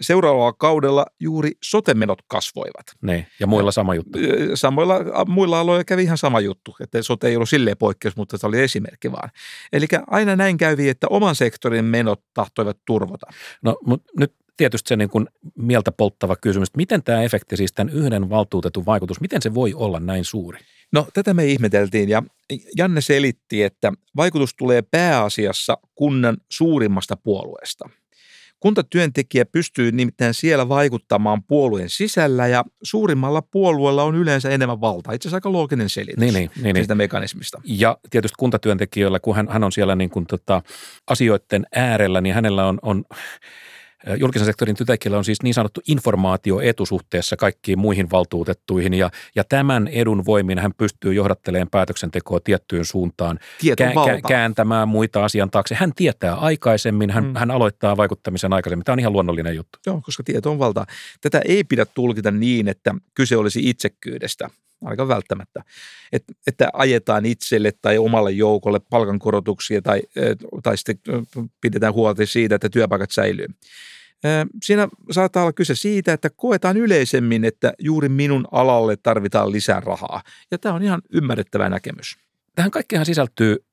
[0.00, 2.86] seuraavalla kaudella juuri sotemenot kasvoivat.
[3.02, 4.18] Niin, ja muilla sama juttu.
[4.54, 8.46] Samoilla muilla aloilla kävi ihan sama juttu, että sote ei ollut silleen poikkeus, mutta se
[8.46, 9.30] oli esimerkki vaan.
[9.72, 13.26] Eli aina näin kävi, että oman sektorin menot tahtoivat turvata.
[13.62, 15.26] No, mutta nyt tietysti se niin kuin
[15.58, 19.74] mieltä polttava kysymys, että miten tämä efekti, siis tämän yhden valtuutetun vaikutus, miten se voi
[19.74, 20.58] olla näin suuri?
[20.94, 22.22] No tätä me ihmeteltiin ja
[22.76, 27.88] Janne selitti, että vaikutus tulee pääasiassa kunnan suurimmasta puolueesta.
[28.60, 35.12] Kuntatyöntekijä pystyy nimittäin siellä vaikuttamaan puolueen sisällä ja suurimmalla puolueella on yleensä enemmän valtaa.
[35.14, 36.76] Itse asiassa aika looginen selitys Niin, niin, niin, niin.
[36.76, 37.60] siitä mekanismista.
[37.64, 40.62] Ja tietysti kuntatyöntekijöillä, kun hän, hän on siellä niin kuin tota,
[41.06, 43.04] asioiden äärellä, niin hänellä on, on
[44.16, 49.88] julkisen sektorin työntekijällä on siis niin sanottu informaatioetu suhteessa kaikkiin muihin valtuutettuihin ja, ja tämän
[49.88, 53.38] edun voimin hän pystyy johdattelemaan päätöksentekoa tiettyyn suuntaan,
[53.80, 54.28] on valta.
[54.28, 55.74] kääntämään muita asian taakse.
[55.74, 57.34] Hän tietää aikaisemmin, hän, mm.
[57.36, 58.84] hän aloittaa vaikuttamisen aikaisemmin.
[58.84, 59.78] Tämä on ihan luonnollinen juttu.
[59.86, 60.86] Joo, koska tieto on valtaa.
[61.20, 64.50] Tätä ei pidä tulkita niin, että kyse olisi itsekkyydestä,
[64.84, 65.64] aika välttämättä.
[66.12, 70.02] Et, että ajetaan itselle tai omalle joukolle palkankorotuksia tai,
[70.62, 70.98] tai sitten
[71.60, 73.46] pidetään huolta siitä, että työpaikat säilyy.
[74.62, 80.22] Siinä saattaa olla kyse siitä, että koetaan yleisemmin, että juuri minun alalle tarvitaan lisää rahaa.
[80.50, 82.16] Ja tämä on ihan ymmärrettävä näkemys.
[82.54, 83.64] Tähän kaikkeen sisältyy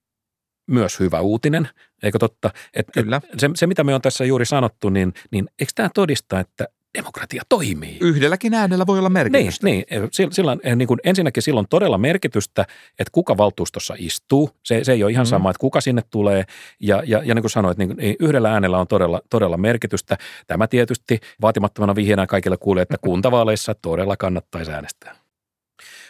[0.67, 1.69] myös hyvä uutinen,
[2.03, 2.51] eikö totta?
[2.73, 3.21] Et, Kyllä.
[3.33, 6.67] Et se, se, mitä me on tässä juuri sanottu, niin, niin eikö tämä todista, että
[6.97, 7.97] demokratia toimii?
[8.01, 9.65] Yhdelläkin äänellä voi olla Niin, merkitystä.
[9.65, 9.85] niin.
[10.11, 12.61] Sillä, sillä, on, niin kuin ensinnäkin silloin todella merkitystä,
[12.99, 14.49] että kuka valtuustossa istuu.
[14.65, 15.29] Se, se ei ole ihan Mm.
[15.29, 16.43] sama, että kuka sinne tulee.
[16.79, 20.17] Ja, ja, ja niin kuin sanoit, niin, niin yhdellä äänellä on todella, todella merkitystä.
[20.47, 25.15] Tämä tietysti vaatimattomana vihjeenä kaikille kuulee, että kuntavaaleissa todella kannattaisi äänestää.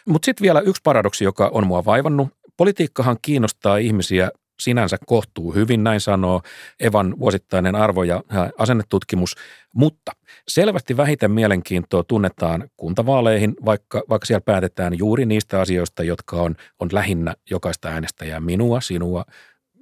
[0.08, 2.28] Mutta sitten vielä yksi paradoksi, joka on mua vaivannut.
[2.58, 4.32] Politiikkahan kiinnostaa ihmisiä
[4.62, 6.42] sinänsä kohtuu hyvin, näin sanoo
[6.80, 8.24] Evan vuosittainen arvo- ja
[8.58, 9.36] asennetutkimus,
[9.74, 10.12] mutta
[10.48, 16.90] selvästi vähiten mielenkiintoa tunnetaan kuntavaaleihin, vaikka, vaikka siellä päätetään juuri niistä asioista, jotka on, on
[16.92, 19.26] lähinnä jokaista äänestäjää, minua, sinua.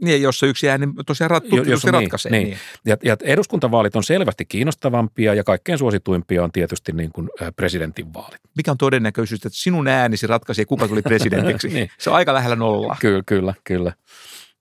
[0.04, 2.32] Niin, jos se yksi ääni tosiaan rat, Jo- jos on niin, ratkaisee.
[2.32, 2.58] niin.
[2.86, 8.40] Ja, ja eduskuntavaalit on selvästi kiinnostavampia ja kaikkein suosituimpia on tietysti niin kuin presidentinvaalit.
[8.58, 11.68] mikä on todennäköisyys, että sinun äänisi ratkaisee, kuka tuli presidentiksi.
[11.68, 11.90] Niin.
[11.98, 12.98] Se on aika lähellä nollaa.
[13.00, 13.94] Kyllä, kyllä, kyllä.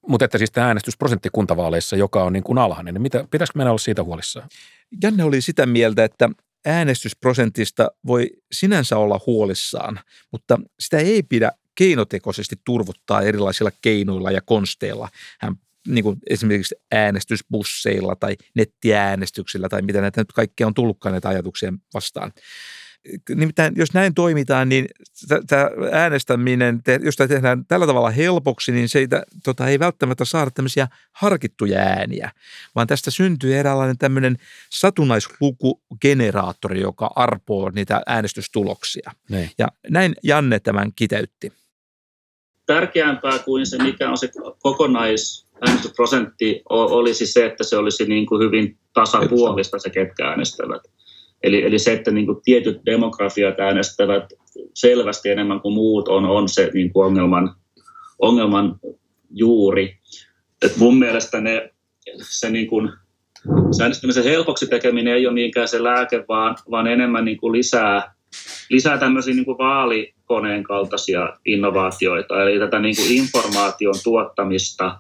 [0.08, 3.70] Mutta että siis tämä äänestysprosentti kuntavaaleissa, joka on niin kuin alhainen, niin mitä, pitäisikö meidän
[3.70, 4.48] olla siitä huolissaan?
[5.02, 6.30] Janne oli sitä mieltä, että
[6.66, 10.00] äänestysprosentista voi sinänsä olla huolissaan,
[10.32, 15.08] mutta sitä ei pidä keinotekoisesti turvuttaa erilaisilla keinoilla ja konsteilla.
[15.40, 15.54] Hän
[15.88, 21.72] niin kuin esimerkiksi äänestysbusseilla tai nettiäänestyksillä tai mitä näitä nyt kaikkea on tullutkaan näitä ajatuksia
[21.94, 22.32] vastaan.
[23.34, 24.86] Nimittäin jos näin toimitaan, niin
[25.46, 29.08] tämä äänestäminen, te- jos tämä tehdään tällä tavalla helpoksi, niin se ei,
[29.44, 32.30] tota, ei välttämättä saada tämmöisiä harkittuja ääniä,
[32.74, 34.36] vaan tästä syntyy eräänlainen tämmöinen
[34.70, 39.10] satunnaislukugeneraattori, joka arpoo niitä äänestystuloksia.
[39.28, 39.50] Niin.
[39.58, 41.52] Ja näin Janne tämän kiteytti.
[42.66, 44.30] tärkeämpää kuin se, mikä on se
[44.62, 50.82] kokonaisäänestysprosentti, o- olisi se, että se olisi niin kuin hyvin tasapuolista se, ketkä äänestävät.
[51.42, 54.24] Eli, eli se, että niin kuin tietyt demografiat äänestävät
[54.74, 57.54] selvästi enemmän kuin muut, on, on se niin kuin ongelman,
[58.18, 58.80] ongelman
[59.30, 59.98] juuri.
[60.62, 61.70] Et mun mielestä ne,
[62.22, 62.92] se, niin kuin,
[63.76, 68.14] se äänestämisen helpoksi tekeminen ei ole niinkään se lääke, vaan, vaan enemmän niin kuin lisää,
[68.70, 72.42] lisää tämmöisiä niin kuin vaali, koneen kaltaisia innovaatioita.
[72.42, 74.98] Eli tätä niin kuin informaation tuottamista,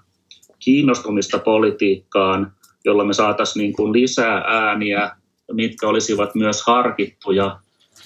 [0.58, 2.52] kiinnostumista politiikkaan,
[2.84, 5.10] jolla me saataisiin niin kuin lisää ääniä,
[5.52, 7.60] mitkä olisivat myös harkittuja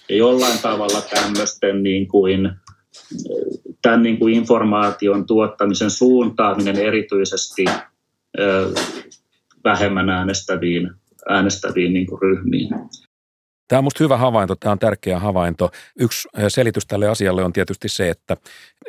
[0.09, 2.51] ja jollain tavalla tämmöisten niin kuin,
[3.83, 7.65] tämän niin kuin informaation tuottamisen suuntaaminen erityisesti
[9.65, 10.91] vähemmän äänestäviin,
[11.29, 12.69] äänestäviin niin kuin ryhmiin.
[13.73, 15.71] Tämä on minusta hyvä havainto, tämä on tärkeä havainto.
[15.99, 18.37] Yksi selitys tälle asialle on tietysti se, että,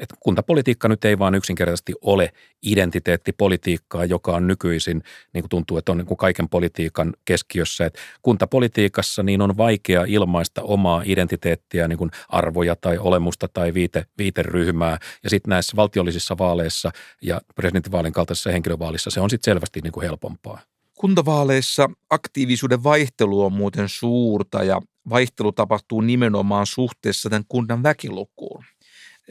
[0.02, 5.04] että kuntapolitiikka nyt ei vaan yksinkertaisesti ole identiteettipolitiikkaa, joka on nykyisin,
[5.34, 7.86] niin kuin tuntuu, että on niin kuin kaiken politiikan keskiössä.
[7.86, 14.06] Että kuntapolitiikassa niin on vaikea ilmaista omaa identiteettiä, niin kuin arvoja tai olemusta tai viite,
[14.18, 14.98] viiteryhmää.
[15.24, 20.06] Ja sitten näissä valtiollisissa vaaleissa ja presidentinvaalin kaltaisessa henkilövaalissa se on sitten selvästi niin kuin
[20.06, 20.73] helpompaa.
[21.04, 28.66] Kuntavaaleissa aktiivisuuden vaihtelu on muuten suurta ja vaihtelu tapahtuu nimenomaan suhteessa tämän kunnan väkilukuun.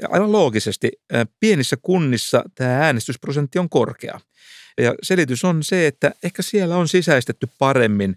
[0.09, 0.93] Aivan loogisesti,
[1.41, 4.21] pienissä kunnissa tämä äänestysprosentti on korkea.
[4.79, 8.17] Ja selitys on se, että ehkä siellä on sisäistetty paremmin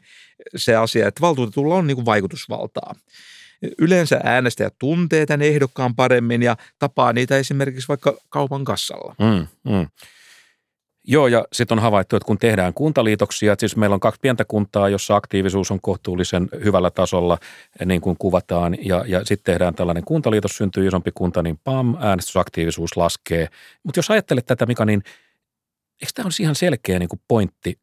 [0.56, 2.95] se asia, että valtuutetulla on niin kuin vaikutusvaltaa.
[3.78, 9.16] Yleensä äänestäjät tuntee tämän ehdokkaan paremmin ja tapaa niitä esimerkiksi vaikka kaupan kassalla.
[9.20, 9.88] Mm, mm.
[11.08, 14.45] Joo, ja sitten on havaittu, että kun tehdään kuntaliitoksia, että siis meillä on kaksi pientä
[14.45, 17.38] kuntaa, jossa aktiivisuus on kohtuullisen hyvällä tasolla,
[17.86, 22.97] niin kuin kuvataan, ja, ja sitten tehdään tällainen kuntaliitos, syntyy isompi kunta, niin pam, äänestysaktiivisuus
[22.97, 23.47] laskee.
[23.84, 25.03] Mutta jos ajattelet tätä, Mika, niin
[26.01, 27.80] eikö tämä olisi ihan selkeä niin kuin pointti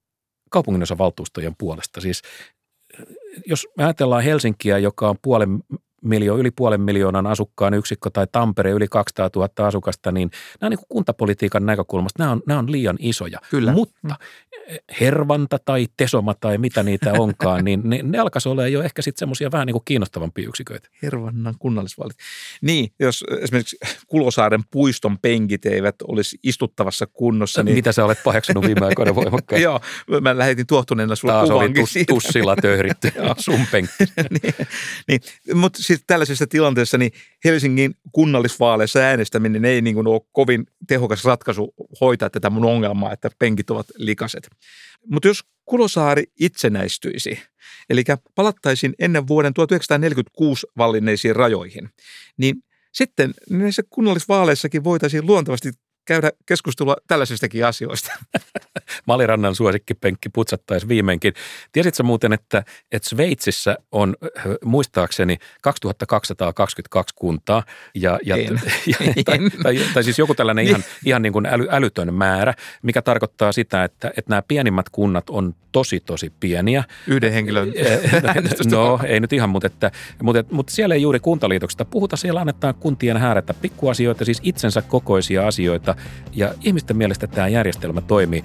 [0.51, 2.01] kaupunginosavaltuustojen puolesta?
[2.01, 2.23] Siis
[3.47, 5.61] jos me ajatellaan Helsinkiä, joka on puolen
[6.03, 10.31] miljo, yli puolen miljoonan asukkaan yksikkö tai Tampere yli 200 000 asukasta, niin
[10.61, 13.39] nämä on niin kuin kuntapolitiikan näkökulmasta, nämä on, nämä on liian isoja.
[13.51, 13.73] Kyllä.
[13.73, 14.17] Mutta
[15.01, 19.19] Hervanta tai Tesoma tai mitä niitä onkaan, niin ne, ne alkaisi olla jo ehkä sitten
[19.19, 20.89] semmoisia vähän niin kuin kiinnostavampia yksiköitä.
[21.03, 22.17] Hervannan kunnallisvaalit.
[22.61, 23.77] Niin, jos esimerkiksi
[24.07, 27.63] Kulosaaren puiston penkit eivät olisi istuttavassa kunnossa.
[27.63, 27.75] Niin...
[27.75, 29.63] Mitä sä olet paheksunut viime aikoina voimakkaasti?
[29.69, 29.81] Joo,
[30.21, 34.05] mä lähetin tuohtuneena sulle Taas oli tus, tussilla töhritty sun penkki.
[34.17, 34.55] niin,
[35.09, 35.21] niin,
[35.55, 37.13] mutta siis tällaisessa tilanteessa niin
[37.45, 43.31] Helsingin kunnallisvaaleissa äänestäminen ei niin kuin ole kovin tehokas ratkaisu hoitaa tätä mun ongelmaa, että
[43.39, 44.49] penkit ovat likaset.
[45.07, 47.39] Mutta jos Kulosaari itsenäistyisi,
[47.91, 51.91] eli palattaisiin ennen vuoden 1946 vallinneisiin rajoihin,
[52.37, 52.57] niin
[52.93, 55.71] sitten näissä kunnallisvaaleissakin voitaisiin luontevasti
[56.05, 58.13] käydä keskustelua tällaisistakin asioista.
[59.07, 61.35] Malirannan suosikkipenkki putsattaisi viimeinkin.
[61.73, 64.17] Tiesitkö muuten, että, että Sveitsissä on
[64.65, 67.63] muistaakseni 2222 kuntaa
[67.95, 68.61] ja, ja, en.
[68.87, 70.91] ja tai, tai, tai, siis joku tällainen ihan, Niin.
[71.05, 75.55] ihan niin kuin äly, älytön määrä, mikä tarkoittaa sitä, että, että nämä pienimmät kunnat on
[75.73, 76.85] tosi tosi pieniä.
[77.07, 77.73] Yhden henkilön
[78.27, 78.77] äänestystä.
[78.77, 79.91] No ei nyt ihan, mutta, että,
[80.23, 82.17] mutta, mutta siellä ei juuri kuntaliitoksesta puhuta.
[82.17, 85.92] Siellä annetaan kuntien häärätä pikkuasioita, siis itsensä kokoisia asioita
[86.33, 88.45] ja ihmisten mielestä tämä järjestelmä toimii.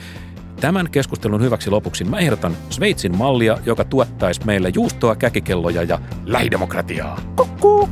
[0.62, 7.22] Tämän keskustelun hyväksi lopuksi mä ehdotan Sveitsin mallia, joka tuottaisi meille juustoa, käkikelloja ja lähidemokratiaa.
[7.36, 7.90] Kukkuu!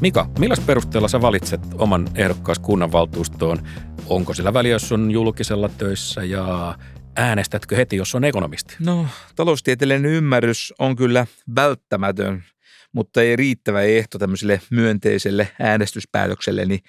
[0.00, 3.58] Mika, millä perusteella sä valitset oman ehdokkaas kunnanvaltuustoon?
[4.06, 6.78] Onko sillä väliä, jos on julkisella töissä ja
[7.16, 8.76] äänestätkö heti, jos on ekonomisti?
[8.80, 9.06] No,
[9.36, 12.44] taloustieteellinen ymmärrys on kyllä välttämätön,
[12.92, 16.80] mutta ei riittävä ehto tämmöiselle myönteiselle äänestyspäätökselle, niin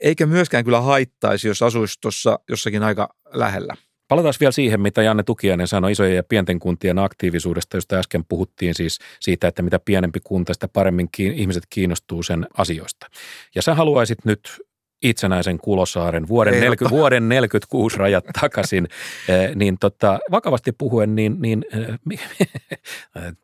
[0.00, 3.74] eikä myöskään kyllä haittaisi, jos asuisi tuossa jossakin aika lähellä.
[4.08, 8.74] Palataan vielä siihen, mitä Janne Tukiainen sanoi isojen ja pienten kuntien aktiivisuudesta, josta äsken puhuttiin
[8.74, 13.06] siis siitä, että mitä pienempi kunta, sitä paremmin ihmiset kiinnostuu sen asioista.
[13.54, 14.60] Ja sä haluaisit nyt
[15.02, 18.88] itsenäisen Kulosaaren vuoden, 40, vuoden 46 rajat takaisin,
[19.54, 21.64] niin tota, vakavasti puhuen, niin, niin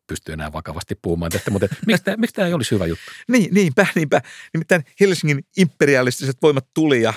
[0.07, 3.05] pystyy enää vakavasti puhumaan tästä, mutta miksi tämä, miksi tämä ei olisi hyvä juttu?
[3.27, 4.21] Niin, niinpä, niinpä.
[4.53, 7.13] Nimittäin Helsingin imperialistiset voimat tuli ja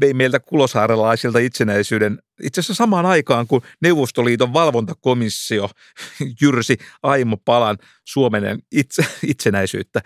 [0.00, 5.70] vei meiltä kulosaarelaisilta itsenäisyyden itse asiassa samaan aikaan, kun Neuvostoliiton valvontakomissio
[6.40, 10.00] jyrsi Aimo Palan Suomen itse, itsenäisyyttä.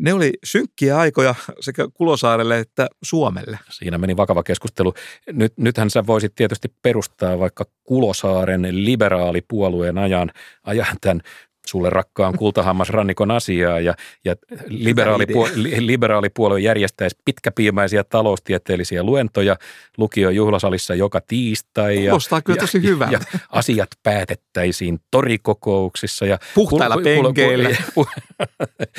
[0.00, 3.58] Ne oli synkkiä aikoja sekä Kulosaarelle että Suomelle.
[3.70, 4.94] Siinä meni vakava keskustelu.
[5.32, 10.30] Nyt, nythän sä voisit tietysti perustaa vaikka Kulosaaren liberaalipuolueen ajan,
[10.64, 11.20] ajan tämän
[11.66, 13.94] sulle rakkaan kultahammasrannikon asiaa ja,
[14.24, 14.36] ja
[14.66, 19.56] liberaalipuolue, liberaalipuolue järjestäisi pitkäpiimäisiä taloustieteellisiä luentoja
[19.96, 21.96] lukion juhlasalissa joka tiistai.
[21.96, 23.12] Kuulostaa kyllä tosi hyvältä.
[23.12, 26.26] Ja, ja asiat päätettäisiin torikokouksissa.
[26.26, 27.70] Ja Puhtailla kul, penkeillä.
[27.94, 28.04] Kul,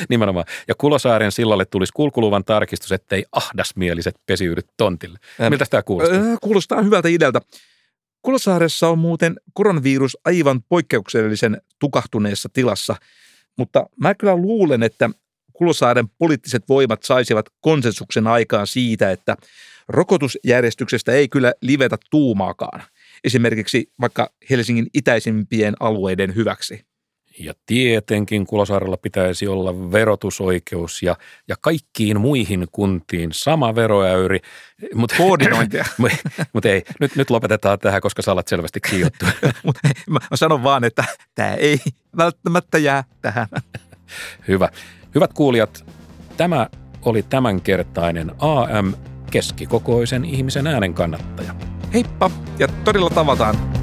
[0.10, 0.46] nimenomaan.
[0.68, 5.20] Ja Kulosaaren sillalle tulisi kulkuluvan tarkistus, ettei ahdasmieliset pesiydy tontille.
[5.50, 6.20] Miltä tämä kuulostaa?
[6.42, 7.42] Kuulostaa hyvältä idealta.
[8.26, 12.96] Kulosaaressa on muuten koronavirus aivan poikkeuksellisen tukahtuneessa tilassa,
[13.58, 15.10] mutta mä kyllä luulen, että
[15.54, 19.36] Kulosaaren poliittiset voimat saisivat konsensuksen aikaan siitä, että
[19.88, 22.84] rokotusjärjestyksestä ei kyllä livetä tuumaakaan,
[23.24, 26.86] esimerkiksi vaikka Helsingin itäisimpien alueiden hyväksi.
[27.40, 31.16] Ja tietenkin Kulosaarella pitäisi olla verotusoikeus ja,
[31.48, 34.40] ja kaikkiin muihin kuntiin sama veroäyri.
[34.94, 35.86] Mut, Koordinointia.
[36.54, 39.30] Mutta ei, nyt, nyt lopetetaan tähän, koska sä alat selvästi kiiottua.
[39.66, 39.78] Mut
[40.10, 41.04] mä sanon vaan, että
[41.36, 41.80] tämä ei
[42.18, 43.48] välttämättä jää tähän.
[44.48, 44.70] Hyvä.
[45.16, 45.86] Hyvät kuulijat,
[46.38, 46.68] tämä
[47.02, 48.94] oli tämänkertainen AM
[49.32, 51.56] keskikokoisen ihmisen äänen kannattaja.
[51.94, 53.75] Heippa ja todella tavataan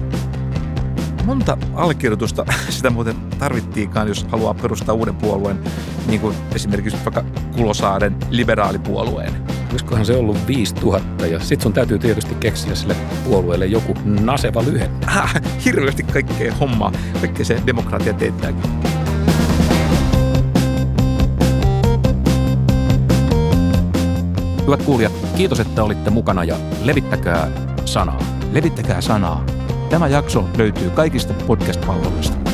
[1.25, 5.59] monta allekirjoitusta sitä muuten tarvittiinkaan, jos haluaa perustaa uuden puolueen,
[6.07, 7.25] niin kuin esimerkiksi vaikka
[7.57, 9.33] Kulosaaren liberaalipuolueen.
[9.71, 14.91] Olisikohan se ollut 5000 ja sit sun täytyy tietysti keksiä sille puolueelle joku naseva lyhe.
[15.07, 16.93] Ah, hirveästi kaikkea hommaa.
[17.21, 18.71] Kaikkea se demokratia teettääkin.
[24.67, 27.49] Hyvät kuulijat, kiitos, että olitte mukana ja levittäkää
[27.85, 28.23] sanaa.
[28.53, 29.45] Levittäkää sanaa.
[29.93, 32.52] Tämä jakso löytyy kaikista podcast-palveluista.